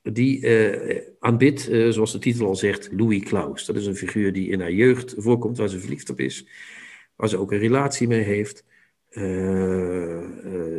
[0.02, 3.66] die eh, aanbidt, eh, zoals de titel al zegt, Louis Klaus.
[3.66, 6.46] Dat is een figuur die in haar jeugd voorkomt, waar ze verliefd op is.
[7.16, 8.64] Waar ze ook een relatie mee heeft.
[9.08, 9.22] Eh,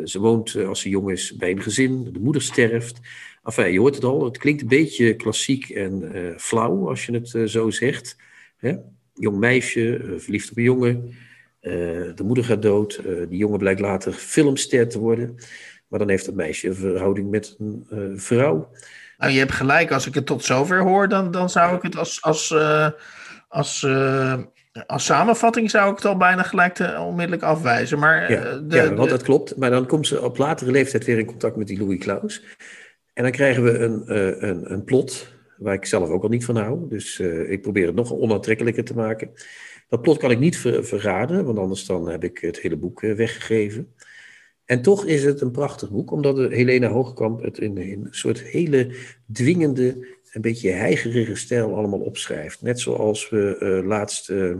[0.03, 2.09] ze woont als ze jong is bij een gezin.
[2.13, 2.99] De moeder sterft.
[3.43, 4.25] Enfin, je hoort het al.
[4.25, 8.17] Het klinkt een beetje klassiek en flauw als je het zo zegt.
[8.57, 8.75] Hè?
[9.13, 11.15] Jong meisje, verliefd op een jongen.
[12.15, 13.01] De moeder gaat dood.
[13.29, 15.35] Die jongen blijkt later filmster te worden.
[15.87, 18.69] Maar dan heeft dat meisje een verhouding met een vrouw.
[19.17, 21.97] Nou, je hebt gelijk, als ik het tot zover hoor, dan, dan zou ik het
[21.97, 22.89] als, als, eh,
[23.47, 24.37] als, eh,
[24.85, 27.99] als samenvatting zou ik het al bijna gelijk te, onmiddellijk afwijzen.
[27.99, 29.55] Maar Ja, eh, de, ja, want dat klopt.
[29.57, 32.43] Maar dan komt ze op latere leeftijd weer in contact met die Louis Klaus.
[33.13, 34.03] En dan krijgen we een,
[34.49, 36.89] een, een plot waar ik zelf ook al niet van hou.
[36.89, 39.31] Dus ik probeer het nog onaantrekkelijker te maken.
[39.87, 43.01] Dat plot kan ik niet ver- verraden, want anders dan heb ik het hele boek
[43.01, 43.93] weggegeven.
[44.73, 48.95] En toch is het een prachtig boek, omdat Helena Hoogkamp het in, een soort hele
[49.33, 52.61] dwingende, een beetje heigerige stijl allemaal opschrijft.
[52.61, 54.55] Net zoals we eh, laatst eh,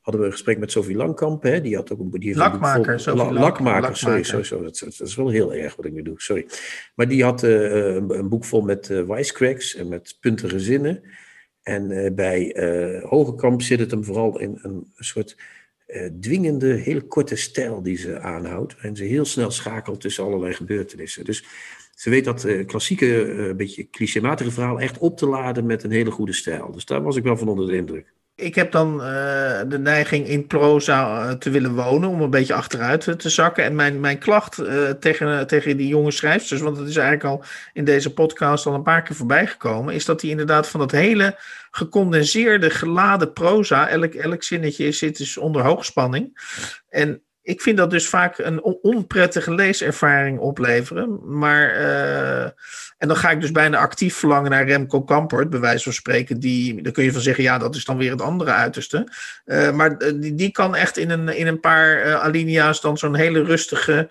[0.00, 1.42] hadden we een gesprek met Sophie Langkamp.
[1.42, 1.60] Hè?
[1.60, 4.64] Die had ook een, die heeft een boek Lakmaker, vol- La- Lakmaker, sorry, sorry, sorry.
[4.64, 6.46] Dat, dat is wel heel erg wat ik nu doe, sorry.
[6.94, 11.02] Maar die had eh, een, een boek vol met wisecracks en met puntige zinnen.
[11.62, 12.56] En bij
[13.02, 15.36] Hogekamp zit het hem vooral in een soort
[16.20, 18.76] dwingende, hele korte stijl die ze aanhoudt.
[18.80, 21.24] En ze heel snel schakelt tussen allerlei gebeurtenissen.
[21.24, 21.44] Dus
[21.98, 25.90] ze weet dat eh, klassieke, eh, beetje clichématige verhaal echt op te laden met een
[25.90, 26.72] hele goede stijl.
[26.72, 28.12] Dus daar was ik wel van onder de indruk.
[28.40, 32.54] Ik heb dan eh, de neiging in proza eh, te willen wonen, om een beetje
[32.54, 33.64] achteruit eh, te zakken.
[33.64, 34.62] En mijn, mijn klacht
[35.00, 38.82] tegen, tegen die jonge schrijfsters, want dat is eigenlijk al in deze podcast al een
[38.82, 41.36] paar keer voorbij gekomen, is dat die inderdaad van dat hele
[41.70, 46.40] gecondenseerde, geladen proza, elk, elk zinnetje zit dus onder hoogspanning.
[46.88, 51.38] En ik vind dat dus vaak een on- onprettige leeservaring opleveren.
[51.38, 52.42] Maar, eh,
[52.98, 56.40] en dan ga ik dus bijna actief verlangen naar Remco Kampert, bij wijze van spreken.
[56.40, 59.12] Die, daar kun je van zeggen, ja, dat is dan weer het andere uiterste.
[59.44, 63.14] Eh, maar eh, die, die kan echt in een, in een paar alinea's dan zo'n
[63.16, 64.10] hele rustige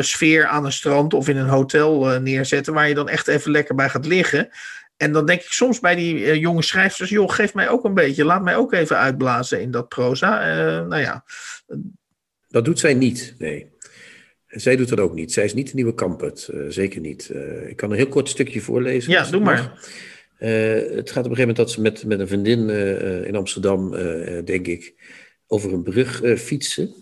[0.00, 3.74] sfeer aan een strand of in een hotel neerzetten, waar je dan echt even lekker
[3.74, 4.48] bij gaat liggen.
[4.96, 8.24] En dan denk ik soms bij die jonge schrijfsters, joh, geef mij ook een beetje,
[8.24, 10.38] laat mij ook even uitblazen in dat proza.
[10.82, 11.24] Nou ja,
[12.50, 13.66] Dat doet zij niet, nee.
[14.46, 15.32] Zij doet dat ook niet.
[15.32, 17.30] Zij is niet de nieuwe Kampert, eh, zeker niet.
[17.30, 19.12] Eh, ik kan een heel kort stukje voorlezen.
[19.12, 19.90] Ja, doe maar.
[20.38, 20.50] Eh,
[20.96, 22.68] het gaat op een gegeven moment dat ze met, met een vriendin
[23.26, 23.90] in Amsterdam,
[24.44, 24.94] denk ik,
[25.46, 26.94] over een brug fietsen.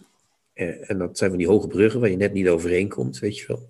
[0.54, 3.46] En dat zijn van die hoge bruggen waar je net niet overheen komt, weet je
[3.46, 3.68] wel.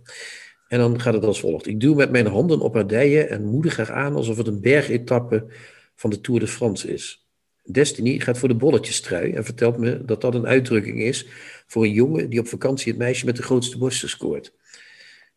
[0.68, 1.66] En dan gaat het als volgt.
[1.66, 4.60] Ik duw met mijn handen op haar dijen en moedig haar aan alsof het een
[4.60, 5.46] bergetappe
[5.94, 7.27] van de Tour de France is.
[7.70, 11.26] Destiny gaat voor de bolletjestrui en vertelt me dat dat een uitdrukking is
[11.66, 14.52] voor een jongen die op vakantie het meisje met de grootste borsten scoort.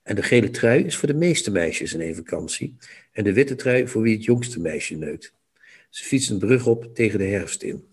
[0.04, 2.76] En de gele trui is voor de meeste meisjes in één vakantie
[3.12, 5.34] en de witte trui voor wie het jongste meisje neukt.
[5.90, 7.84] Ze fietst een brug op tegen de herfst in.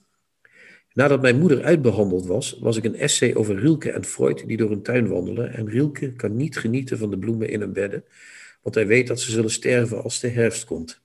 [0.93, 4.71] Nadat mijn moeder uitbehandeld was, was ik een essay over Rielke en Freud die door
[4.71, 5.53] een tuin wandelen.
[5.55, 8.05] En Rielke kan niet genieten van de bloemen in hun bedden,
[8.63, 11.01] want hij weet dat ze zullen sterven als de herfst komt.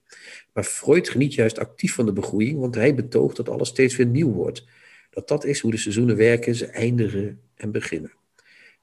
[0.54, 4.06] Maar Freud geniet juist actief van de begroeiing, want hij betoogt dat alles steeds weer
[4.06, 4.66] nieuw wordt.
[5.10, 8.12] Dat dat is hoe de seizoenen werken, ze eindigen en beginnen.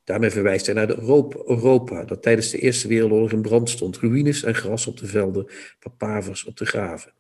[0.04, 0.98] Daarmee verwijst hij naar de
[1.46, 3.98] Europa, dat tijdens de Eerste Wereldoorlog in brand stond.
[3.98, 5.46] Ruïnes en gras op de velden,
[5.78, 7.12] papavers op de graven.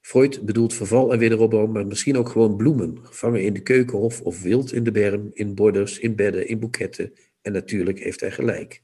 [0.00, 4.42] Freud bedoelt verval en wederopbouw, maar misschien ook gewoon bloemen, gevangen in de keukenhof of
[4.42, 7.12] wild in de berm, in borders, in bedden, in boeketten.
[7.42, 8.82] En natuurlijk heeft hij gelijk.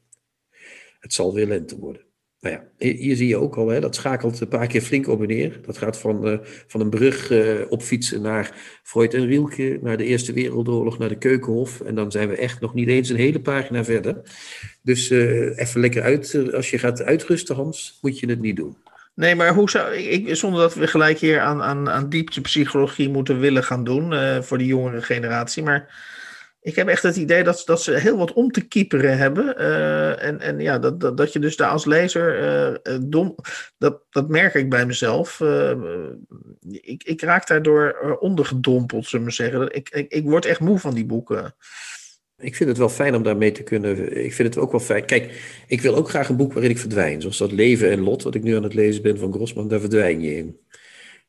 [1.08, 2.02] Het zal weer lente worden.
[2.40, 5.20] Nou ja, hier zie je ook al, hè, dat schakelt een paar keer flink op
[5.20, 5.60] en neer.
[5.66, 9.96] Dat gaat van, uh, van een brug uh, op fietsen naar Freud en Rielke, naar
[9.96, 11.80] de Eerste Wereldoorlog, naar de Keukenhof.
[11.80, 14.20] En dan zijn we echt nog niet eens een hele pagina verder.
[14.82, 16.52] Dus uh, even lekker uit.
[16.54, 18.76] Als je gaat uitrusten, Hans, moet je het niet doen.
[19.14, 23.40] Nee, maar hoe zou ik, zonder dat we gelijk hier aan, aan, aan dieptepsychologie moeten
[23.40, 25.62] willen gaan doen voor de jongere generatie.
[25.62, 26.16] Maar
[26.68, 29.54] ik heb echt het idee dat, dat ze heel wat om te kieperen hebben.
[29.58, 32.42] Uh, en, en ja, dat, dat, dat je dus daar als lezer
[32.82, 33.34] uh, dom.
[33.78, 35.40] Dat, dat merk ik bij mezelf.
[36.70, 39.74] Ik, ik raak daardoor ondergedompeld, zullen we zeggen.
[39.74, 41.54] Ik, ik, ik word echt moe van die boeken.
[42.38, 44.16] Ik vind het wel fijn om daarmee te kunnen.
[44.24, 45.04] Ik vind het ook wel fijn.
[45.04, 47.20] Kijk, ik wil ook graag een boek waarin ik verdwijn.
[47.20, 49.80] Zoals dat Leven en Lot, wat ik nu aan het lezen ben van Grossman, daar
[49.80, 50.60] verdwijn je in.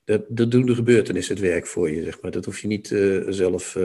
[0.03, 2.31] Dat, dat doen de gebeurtenissen het werk voor je, zeg maar.
[2.31, 2.87] Dat hoef je niet
[3.27, 3.77] zelf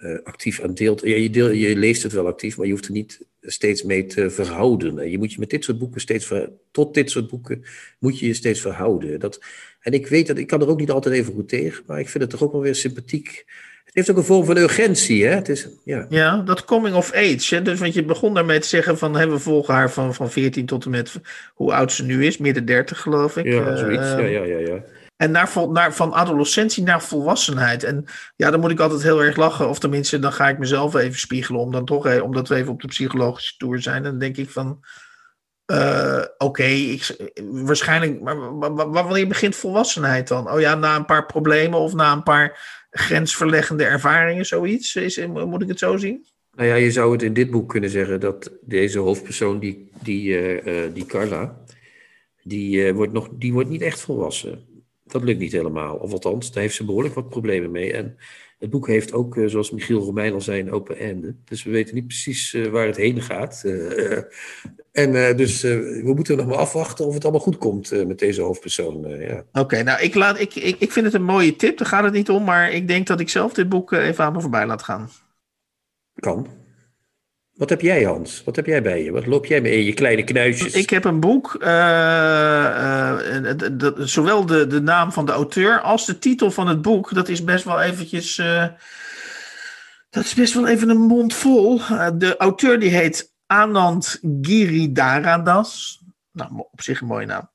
[0.00, 1.00] uh, actief aan deelt.
[1.00, 4.06] Ja, je, deel, je, leest het wel actief, maar je hoeft er niet steeds mee
[4.06, 5.10] te verhouden.
[5.10, 7.64] Je moet je met dit soort boeken steeds ver, tot dit soort boeken
[7.98, 9.20] moet je je steeds verhouden.
[9.20, 9.40] Dat,
[9.80, 12.08] en ik weet dat ik kan er ook niet altijd even goed tegen, maar ik
[12.08, 13.44] vind het toch ook wel weer sympathiek.
[13.84, 15.34] Het heeft ook een vorm van urgentie, hè?
[15.34, 16.06] Het is, ja.
[16.08, 17.54] ja, dat coming of age.
[17.54, 17.62] Hè?
[17.62, 20.66] Dus, want je begon daarmee te zeggen van hè, we volgen haar van, van 14
[20.66, 21.20] tot en met
[21.54, 23.44] hoe oud ze nu is, midden 30 geloof ik.
[23.44, 24.12] Ja, zoiets.
[24.12, 24.84] Uh, ja, ja, ja, ja.
[25.16, 27.84] En naar, naar, van adolescentie naar volwassenheid.
[27.84, 28.04] En
[28.36, 29.68] ja, dan moet ik altijd heel erg lachen.
[29.68, 31.60] Of tenminste, dan ga ik mezelf even spiegelen.
[31.60, 34.02] Om dan toch, eh, omdat we even op de psychologische tour zijn.
[34.02, 34.84] Dan denk ik van.
[35.72, 36.96] Uh, Oké,
[37.42, 38.20] waarschijnlijk.
[38.20, 40.50] Maar wanneer begint volwassenheid dan?
[40.50, 42.58] Oh ja, na een paar problemen of na een paar
[42.90, 44.96] grensverleggende ervaringen, zoiets?
[44.96, 46.26] Is, moet ik het zo zien?
[46.52, 50.62] Nou ja, je zou het in dit boek kunnen zeggen dat deze hoofdpersoon, die, die,
[50.64, 51.56] uh, die Carla,
[52.42, 54.75] die, wordt nog, die wordt niet echt volwassen
[55.06, 55.96] dat lukt niet helemaal.
[55.96, 57.92] Of althans, daar heeft ze behoorlijk wat problemen mee.
[57.92, 58.16] En
[58.58, 61.34] het boek heeft ook, eh, zoals Michiel Romein al zei, een open einde.
[61.44, 63.62] Dus we weten niet precies uh, waar het heen gaat.
[63.64, 64.22] Uh,
[64.92, 69.20] en dus we moeten nog maar afwachten of het allemaal goed komt met deze hoofdpersoon.
[69.20, 69.44] ja.
[69.52, 72.12] Oké, nou ik, laat, ik, ik, ik vind het een mooie tip, daar gaat het
[72.12, 72.44] niet om.
[72.44, 75.10] Maar ik denk dat ik zelf dit boek even aan me voorbij laat gaan.
[76.14, 76.65] Kan.
[77.56, 78.44] Wat heb jij, Hans?
[78.44, 79.10] Wat heb jij bij je?
[79.10, 80.72] Wat loop jij mee in je kleine knuisjes?
[80.72, 81.54] Ik heb een boek.
[81.54, 81.66] Uh,
[83.72, 87.14] de, zowel de, de naam van de auteur als de titel van het boek.
[87.14, 88.38] Dat is best wel eventjes.
[88.38, 88.66] Uh,
[90.10, 91.80] dat is best wel even een mond vol.
[92.14, 96.02] de auteur die heet Anand Giridharadas.
[96.32, 97.50] Nou, op zich een mooie naam.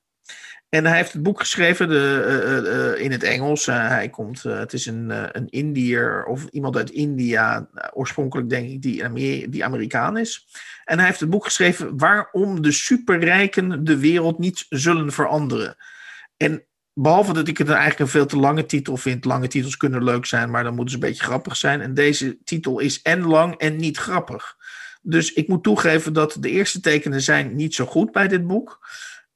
[0.71, 2.23] En hij heeft het boek geschreven de,
[2.65, 3.65] uh, uh, in het Engels.
[3.65, 9.49] Hij komt, het is een, een Indiër of iemand uit India, oorspronkelijk denk ik, die,
[9.49, 10.47] die Amerikaan is.
[10.85, 15.75] En hij heeft het boek geschreven waarom de superrijken de wereld niet zullen veranderen.
[16.37, 19.25] En behalve dat ik het eigenlijk een veel te lange titel vind.
[19.25, 21.81] Lange titels kunnen leuk zijn, maar dan moeten ze een beetje grappig zijn.
[21.81, 24.57] En deze titel is en lang en niet grappig.
[25.01, 28.79] Dus ik moet toegeven dat de eerste tekenen zijn niet zo goed bij dit boek.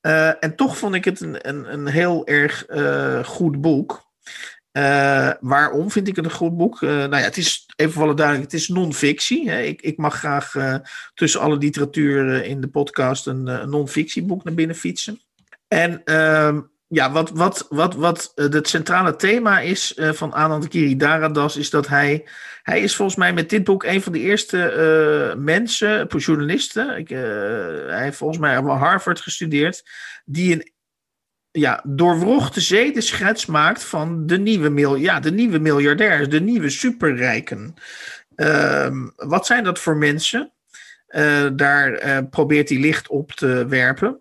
[0.05, 4.03] Uh, en toch vond ik het een, een, een heel erg uh, goed boek.
[4.77, 6.81] Uh, waarom vind ik het een goed boek?
[6.81, 9.45] nou ja, het is even alle duidelijk, het is non-fictie.
[9.49, 10.55] Ik, ik mag graag
[11.13, 15.21] tussen alle literatuur in de podcast een, een non-fictieboek naar binnen fietsen.
[15.67, 21.69] En ehm, ja, wat, wat, wat, wat het centrale thema is van Anand Giridharadas, is
[21.69, 22.25] dat hij
[22.65, 24.57] hij is volgens mij met dit boek een van de eerste
[25.37, 26.97] uh, mensen, journalisten.
[26.97, 29.83] Ik, hij heeft volgens mij aan Harvard gestudeerd.
[30.25, 30.71] Die een
[31.51, 37.73] ja, doorwrochte zedenschets maakt van de nieuwe, mil ja, de nieuwe miljardairs, de nieuwe superrijken.
[38.35, 40.51] Uh, wat zijn dat voor mensen?
[41.53, 44.19] Daar probeert hij licht op te werpen.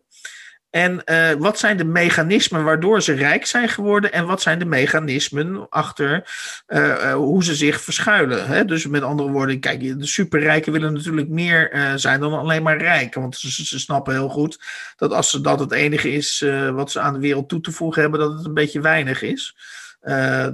[0.75, 4.13] En uh, wat zijn de mechanismen waardoor ze rijk zijn geworden?
[4.13, 6.31] En wat zijn de mechanismen achter
[6.69, 8.47] uh, uh, hoe ze zich verschuilen?
[8.47, 8.65] Hè?
[8.65, 13.15] Dus met andere woorden, kijk, de superrijken willen natuurlijk meer zijn dan alleen maar rijk.
[13.15, 14.59] Want ze, ze, snappen heel goed
[14.97, 18.03] dat als ze dat het enige is wat ze aan de wereld toe te voegen
[18.03, 19.57] hebben, dat het een beetje weinig is.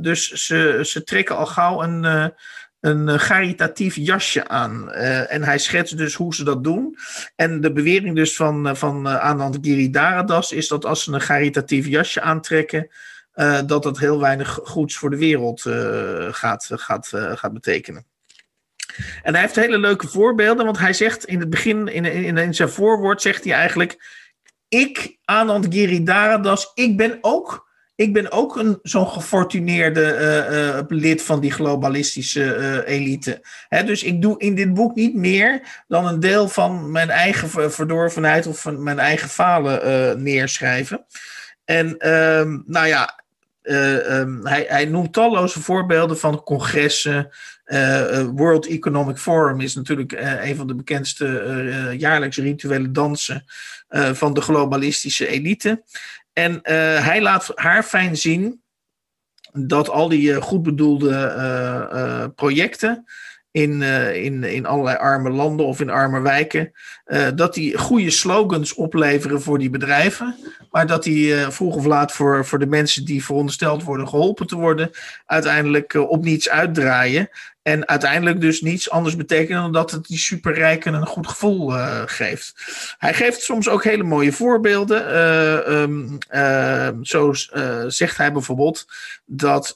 [0.00, 2.32] dus ze, ze trekken al gauw een
[2.80, 4.88] een uh, caritatief jasje aan.
[4.88, 6.96] Uh, en hij schetst dus hoe ze dat doen.
[7.36, 11.86] En de bewering dus van, uh, van Anand Giridharadas is dat als ze een caritatief
[11.86, 12.90] jasje aantrekken,
[13.66, 15.60] dat dat heel weinig goeds voor de wereld
[16.30, 18.06] gaat, gaat, gaat betekenen.
[19.22, 22.54] En hij heeft hele leuke voorbeelden, want hij zegt in het begin, in, in, in
[22.54, 24.04] zijn voorwoord, zegt hij eigenlijk.
[24.68, 27.69] ik, Anand Giridharadas, ik ben ook
[28.00, 33.42] ik ben ook een, zo'n gefortuneerde uh, uh, lid van die globalistische uh, elite.
[33.84, 38.46] Dus ik doe in dit boek niet meer dan een deel van mijn eigen verdorvenheid
[38.46, 41.04] of van mijn eigen falen neerschrijven.
[41.64, 43.22] En um, nou ja,
[43.62, 47.30] um, hij, hij noemt talloze voorbeelden van congressen.
[48.34, 53.44] World Economic Forum is natuurlijk een van de bekendste jaarlijks rituele dansen
[54.12, 55.82] van de globalistische elite.
[56.40, 58.62] En uh, hij laat haar fijn zien
[59.52, 63.04] dat al die uh, goed bedoelde uh, projecten
[63.50, 63.82] in,
[64.12, 66.72] in, in allerlei arme landen of in arme wijken,
[67.34, 70.36] dat die goede slogans opleveren voor die bedrijven,
[70.70, 74.56] maar dat die vroeg of laat voor, voor de mensen die verondersteld worden geholpen te
[74.56, 74.90] worden,
[75.26, 77.28] uiteindelijk op niets uitdraaien.
[77.62, 82.02] En uiteindelijk dus niets anders betekenen dan dat het die superrijken een goed gevoel uh,
[82.06, 82.54] geeft.
[82.98, 85.02] Hij geeft soms ook hele mooie voorbeelden.
[85.02, 87.32] Uh, um, uh, zo
[87.86, 88.86] zegt hij bijvoorbeeld
[89.24, 89.72] dat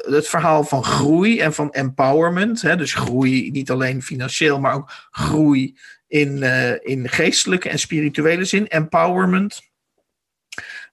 [0.00, 4.90] het verhaal van groei en van empowerment, hè, dus groei niet alleen financieel, maar ook
[5.10, 6.42] groei in,
[6.82, 9.72] in geestelijke en spirituele zin, empowerment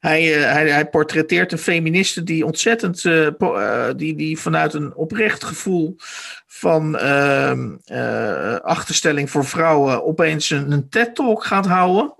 [0.02, 4.95] hij, uh, hij, hij, portretteert een feministe die ontzettend, uh, uh, die, die vanuit een
[4.95, 5.95] oprecht gevoel
[6.47, 7.76] van ehm,
[8.62, 12.14] achterstelling voor vrouwen opeens een, een TED-talk gaat houden.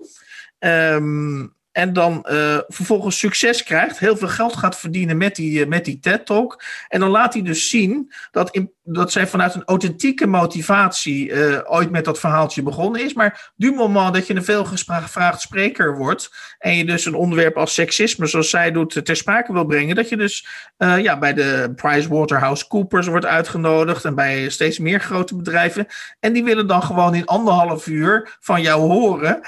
[0.58, 5.66] Um, en dan uh, vervolgens succes krijgt, heel veel geld gaat verdienen met die, uh,
[5.66, 6.62] met die TED-talk.
[6.88, 11.58] En dan laat hij dus zien dat, in, dat zij vanuit een authentieke motivatie uh,
[11.64, 13.14] ooit met dat verhaaltje begonnen is.
[13.14, 17.74] Maar du moment dat je een veelgevraagd spreker wordt en je dus een onderwerp als
[17.74, 20.46] seksisme, zoals zij doet, ter sprake wil brengen, dat je dus
[20.76, 25.86] ja, bij de PricewaterhouseCoopers wordt uitgenodigd en bij steeds meer grote bedrijven.
[26.20, 29.40] En die willen dan gewoon in anderhalf uur van jou horen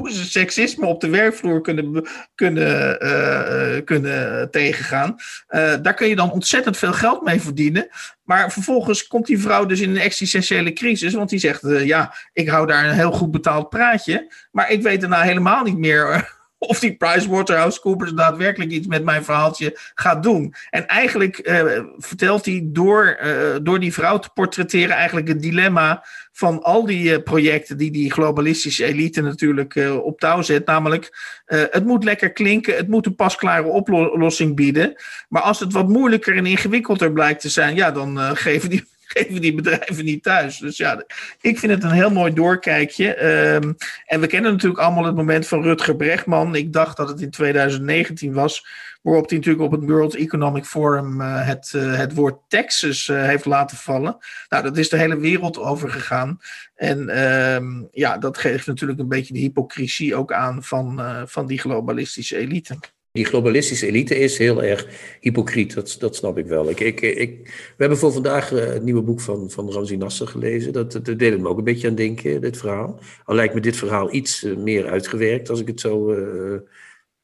[0.00, 5.16] hoe ze seksisme op de werkvloer kunnen, kunnen, uh, kunnen tegengaan.
[5.50, 7.88] Uh, daar kun je dan ontzettend veel geld mee verdienen.
[8.22, 11.14] Maar vervolgens komt die vrouw dus in een existentiële crisis.
[11.14, 14.32] Want die zegt: Ja, ik hou daar een heel goed betaald praatje.
[14.50, 16.35] Maar ik weet daarna helemaal niet meer
[16.72, 20.54] of die PricewaterhouseCoopers daadwerkelijk iets met mijn verhaaltje gaat doen.
[20.70, 26.04] En eigenlijk uh, vertelt hij door, uh, door die vrouw te portretteren eigenlijk het dilemma
[26.32, 30.66] van al die uh, projecten die die globalistische elite natuurlijk op touw zet.
[30.66, 34.94] Namelijk, het moet lekker klinken, het moet een pasklare oplossing bieden.
[35.28, 38.84] Maar als het wat moeilijker en ingewikkelder blijkt te zijn, ja, dan geven die
[39.16, 40.58] geven die bedrijven niet thuis.
[40.58, 41.04] Dus ja,
[41.40, 43.24] ik vind het een heel mooi doorkijkje.
[43.54, 46.54] Um, en we kennen natuurlijk allemaal het moment van Rutger Brechtman.
[46.54, 48.66] Ik dacht dat het in 2019 was,
[49.02, 53.22] waarop hij natuurlijk op het World Economic Forum uh, het, uh, het woord Texas uh,
[53.22, 54.16] heeft laten vallen.
[54.48, 56.40] Nou, dat is de hele wereld over gegaan.
[56.74, 61.58] En um, ja, dat geeft natuurlijk een beetje de hypocrisie ook aan van, van die
[61.58, 62.78] globalistische elite.
[63.16, 64.86] Die globalistische elite is heel erg
[65.20, 66.70] hypocriet, dat, dat snap ik wel.
[66.70, 70.28] Ik, ik, ik, we hebben voor vandaag uh, het nieuwe boek van, van Ramzi Nasser
[70.28, 70.72] gelezen.
[70.72, 72.98] Dat, dat deed me ook een beetje aan denken, dit verhaal.
[73.24, 76.58] Al lijkt me dit verhaal iets uh, meer uitgewerkt, als ik het, zo, uh,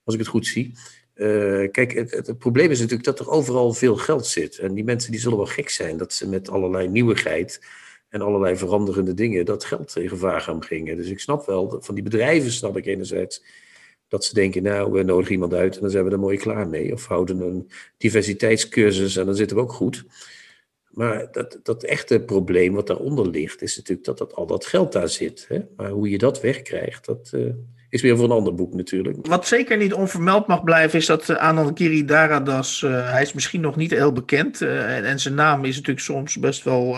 [0.04, 0.74] als ik het goed zie.
[1.70, 4.58] kijk, het, het, probleem is natuurlijk dat er overal veel geld zit.
[4.58, 7.60] En die mensen die zullen wel gek zijn dat ze met allerlei nieuwigheid
[8.08, 10.96] en allerlei veranderende dingen dat geld in gevaar gaan brengen.
[10.96, 13.42] Dus ik snap wel, van die bedrijven snap ik enerzijds
[14.12, 16.68] dat ze denken, nou, we nodigen iemand uit en dan zijn we er mooi klaar
[16.68, 16.92] mee.
[16.92, 20.04] Of houden een diversiteitscursus en dan zitten we ook goed.
[20.90, 24.92] Maar dat, dat echte probleem wat daaronder ligt, is natuurlijk dat, dat al dat geld
[24.92, 25.44] daar zit.
[25.48, 25.60] Hè?
[25.76, 27.52] Maar hoe je dat wegkrijgt, dat uh,
[27.88, 29.26] is weer voor een ander boek natuurlijk.
[29.26, 33.60] Wat zeker niet onvermeld mag blijven, is dat uh, Anand Giridharadas, uh, hij is misschien
[33.60, 34.60] nog niet heel bekend.
[34.60, 36.96] En, en, zijn naam is natuurlijk soms best wel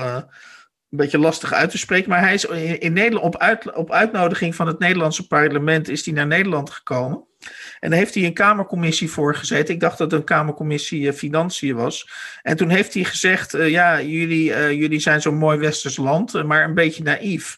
[0.95, 2.11] een beetje lastig uit te spreken.
[2.11, 2.45] Maar hij is
[2.79, 7.25] in Nederland op, uit, op uitnodiging van het Nederlandse parlement is hij naar Nederland gekomen.
[7.81, 9.75] En daar heeft hij een Kamercommissie voor gezeten.
[9.75, 12.11] Ik dacht dat het een Kamercommissie uh, Financiën was.
[12.43, 16.45] En toen heeft hij gezegd: uh, Ja, jullie, uh, jullie zijn zo'n mooi westers land,
[16.45, 17.57] maar een beetje naïef.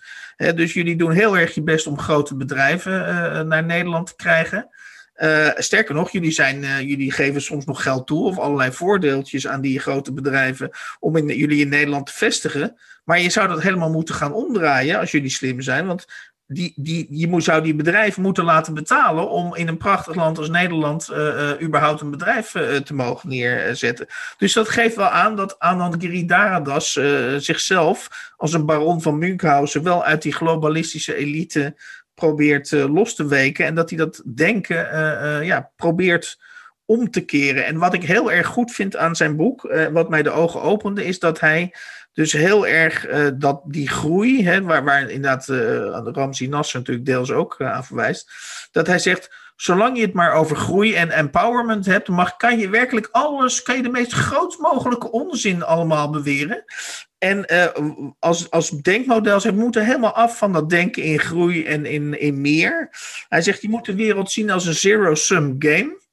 [0.55, 2.93] Dus jullie doen heel erg je best om grote bedrijven
[3.49, 4.68] naar Nederland te krijgen.
[5.18, 9.46] Uh, sterker nog, jullie, zijn, uh, jullie geven soms nog geld toe of allerlei voordeeltjes
[9.46, 12.76] aan die grote bedrijven om in, jullie in Nederland te vestigen.
[13.04, 15.86] Maar je zou dat helemaal moeten gaan omdraaien als jullie slim zijn.
[15.86, 16.06] Want
[16.46, 20.38] die, die, je moet, zou die bedrijven moeten laten betalen om in een prachtig land
[20.38, 22.50] als Nederland uh, überhaupt een bedrijf
[22.84, 24.06] te mogen neerzetten.
[24.38, 26.92] Dus dat geeft wel aan dat Anand Giridharadas
[27.36, 31.74] zichzelf als een baron van Münchhausen wel uit die globalistische elite
[32.16, 33.66] probeert uh, los te weken.
[33.66, 36.38] En dat hij dat denken uh, uh, ja, probeert
[36.84, 37.66] om te keren.
[37.66, 41.04] En wat ik heel erg goed vind aan zijn boek, wat mij de ogen opende,
[41.04, 41.74] is dat hij
[42.12, 47.30] dus heel erg dat die groei, hè, waar, waar inderdaad uh, Ramzi Nasser natuurlijk deels
[47.30, 48.30] ook aan verwijst,
[48.70, 52.68] dat hij zegt, zolang je het maar over groei en empowerment hebt, mag, kan je
[52.68, 56.64] werkelijk alles, kan je de meest groot mogelijke onzin allemaal beweren.
[57.18, 57.66] En uh,
[58.18, 62.40] als, als denkmodel, ze moeten helemaal af van dat denken in groei en in, in
[62.40, 62.90] meer.
[63.28, 66.04] Hij zegt, je moet de wereld zien als een zero-sum game.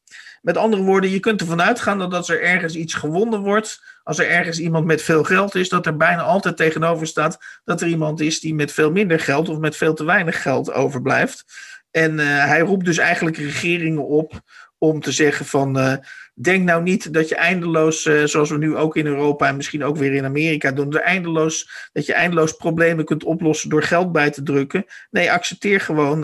[0.42, 4.20] Met andere woorden, je kunt ervan uitgaan dat als er ergens iets gewonnen wordt, als
[4.20, 7.88] er ergens iemand met veel geld is, dat er bijna altijd tegenover staat dat er
[7.88, 11.46] iemand is die met veel minder geld of met veel te weinig geld overblijft.
[11.94, 14.42] En uh, hij roept dus eigenlijk regeringen op
[14.78, 15.94] om te zeggen van uh,
[16.34, 19.84] denk nou niet dat je eindeloos, uh, zoals we nu ook in Europa en misschien
[19.84, 24.30] ook weer in Amerika doen, eindeloos, dat je eindeloos problemen kunt oplossen door geld bij
[24.30, 24.86] te drukken.
[25.12, 26.22] Nee, accepteer gewoon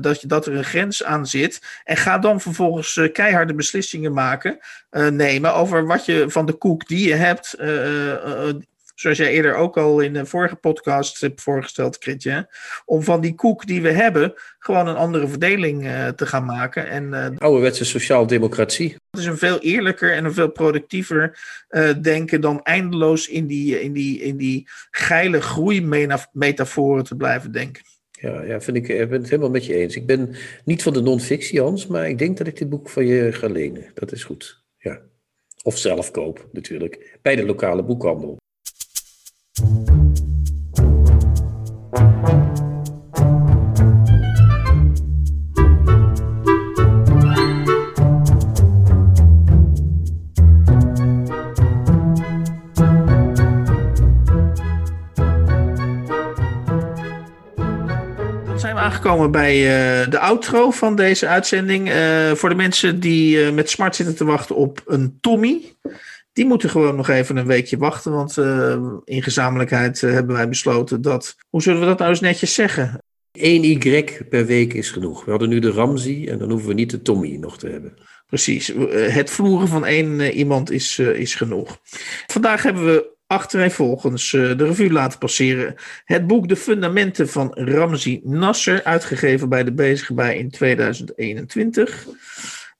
[0.00, 4.58] dat, je, dat er een grens aan zit en ga dan vervolgens keiharde beslissingen maken,
[5.10, 7.54] nemen over wat je van de koek die je hebt,
[9.00, 12.48] zoals jij eerder ook al in de vorige podcast hebt voorgesteld, Kritje,
[12.84, 16.88] om van die koek die we hebben gewoon een andere verdeling uh, te gaan maken.
[16.88, 18.96] En, uh, Ouderwetse sociaal-democratie.
[19.10, 21.38] Het is een veel eerlijker en een veel productiever
[21.70, 27.82] uh, denken dan eindeloos in die, in die, in die geile groeimetaforen te blijven denken.
[28.10, 29.96] Ja, ja vind ik, ik ben het helemaal met je eens.
[29.96, 30.34] Ik ben
[30.64, 33.46] niet van de non-fictie, Hans, maar ik denk dat ik dit boek van je ga
[33.46, 33.90] lenen.
[33.94, 34.64] Dat is goed.
[34.78, 35.00] Ja.
[35.62, 37.18] Of zelf koop, natuurlijk.
[37.22, 38.38] Bij de lokale boekhandel.
[58.90, 61.88] Aangekomen bij uh, de outro van deze uitzending.
[61.88, 65.74] Uh, voor de mensen die uh, met smart zitten te wachten op een Tommy.
[66.32, 68.12] Die moeten gewoon nog even een weekje wachten.
[68.12, 68.36] Want
[69.04, 71.36] in gezamenlijkheid hebben wij besloten dat.
[71.48, 73.02] Hoe zullen we dat nou eens netjes zeggen?
[73.32, 75.24] 1 Y per week is genoeg.
[75.24, 77.94] We hadden nu de Ramsey en dan hoeven we niet de Tommy nog te hebben.
[78.26, 78.72] Precies.
[78.90, 81.78] Het vloeren van één iemand is, is genoeg.
[82.26, 85.74] Vandaag hebben we achtereenvolgens uh, de revue laten passeren.
[86.04, 92.06] Het boek De Fundamenten van Ramzi Nasser, uitgegeven bij de Bezige Bij in 2021.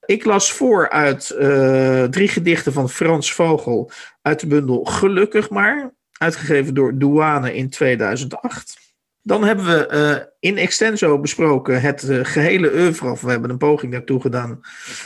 [0.05, 3.91] Ik las voor uit uh, drie gedichten van Frans Vogel
[4.21, 8.79] uit de bundel Gelukkig maar, uitgegeven door Douane in 2008.
[9.21, 13.91] Dan hebben we uh, in extenso besproken het gehele oeuvre, of we hebben een poging
[13.91, 14.59] daartoe gedaan,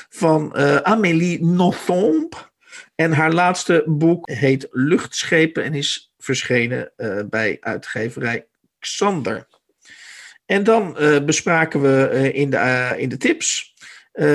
[0.10, 2.54] van Amélie Nothomb.
[2.96, 6.91] En haar laatste boek heet Luchtschepen en is verschenen
[7.30, 8.48] bij uitgeverij
[8.80, 9.48] Xander.
[10.46, 13.74] En dan bespraken we in, de, in de tips.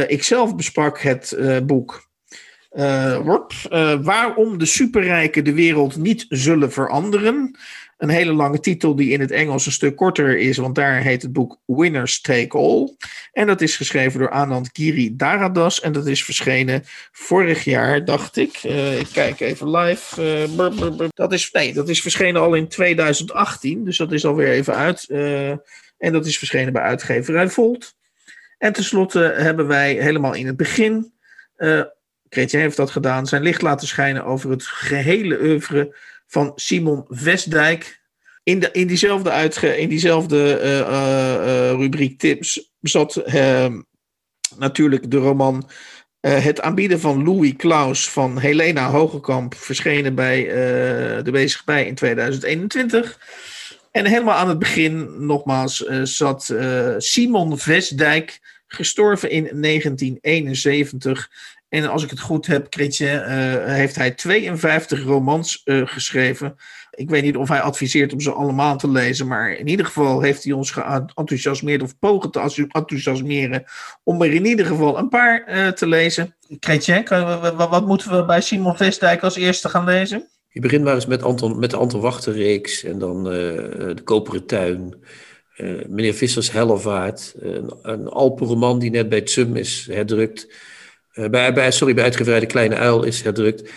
[0.07, 2.09] Ik zelf besprak het boek
[4.03, 7.59] Waarom de superrijken de wereld niet zullen veranderen
[8.01, 11.23] een hele lange titel die in het Engels een stuk korter is, want daar heet
[11.23, 12.97] het boek Winners Take All.
[13.33, 18.37] En dat is geschreven door Anand Giri Daradas en dat is verschenen vorig jaar, dacht
[18.37, 18.63] ik.
[18.99, 20.49] Ik kijk even live.
[21.15, 25.07] Dat, is, nee, dat is verschenen al in 2018, dus dat is alweer even uit.
[25.99, 27.95] En dat is verschenen bij uitgeverij Volt.
[28.61, 31.13] En tenslotte hebben wij helemaal in het begin,
[31.57, 31.83] uh,
[32.29, 35.97] heeft dat gedaan, zijn licht laten schijnen over het gehele oeuvre
[36.27, 38.01] van Simon Westdijk.
[38.43, 43.81] In, de, in diezelfde, uitge, in diezelfde uh, uh, rubriek tips zat ehm,
[44.57, 45.69] natuurlijk de roman
[46.21, 50.45] Het aanbieden van Louis Klaus van Helena Hogekamp, verschenen bij
[51.23, 53.19] de Bezig Bij in 2021.
[53.91, 56.55] En helemaal aan het begin, nogmaals, zat
[56.99, 61.31] Simon Westdijk, gestorven in 1971.
[61.69, 66.57] En als ik het goed heb, Kritje, uh, heeft hij 52 romans geschreven.
[66.91, 70.21] Ik weet niet of hij adviseert om ze allemaal te lezen, maar in ieder geval
[70.21, 73.65] heeft hij ons geenthousiasmeerd of pogen te enthousiasmeren
[74.03, 76.37] om er in ieder geval een paar te lezen.
[76.59, 77.03] Kretje,
[77.57, 80.29] wat moeten we bij Simon Vestdijk als eerste gaan lezen?
[80.53, 84.95] Je begint maar eens met, Anton, met de Anton Wachterreeks en dan de Koperen Tuin.
[85.89, 90.55] meneer Vissers Hellevaart, een, een Alpenroman die net bij Tsum is herdrukt.
[91.15, 93.73] Bij, bij, sorry, bij uitgeverij De Kleine Uil is herdrukt.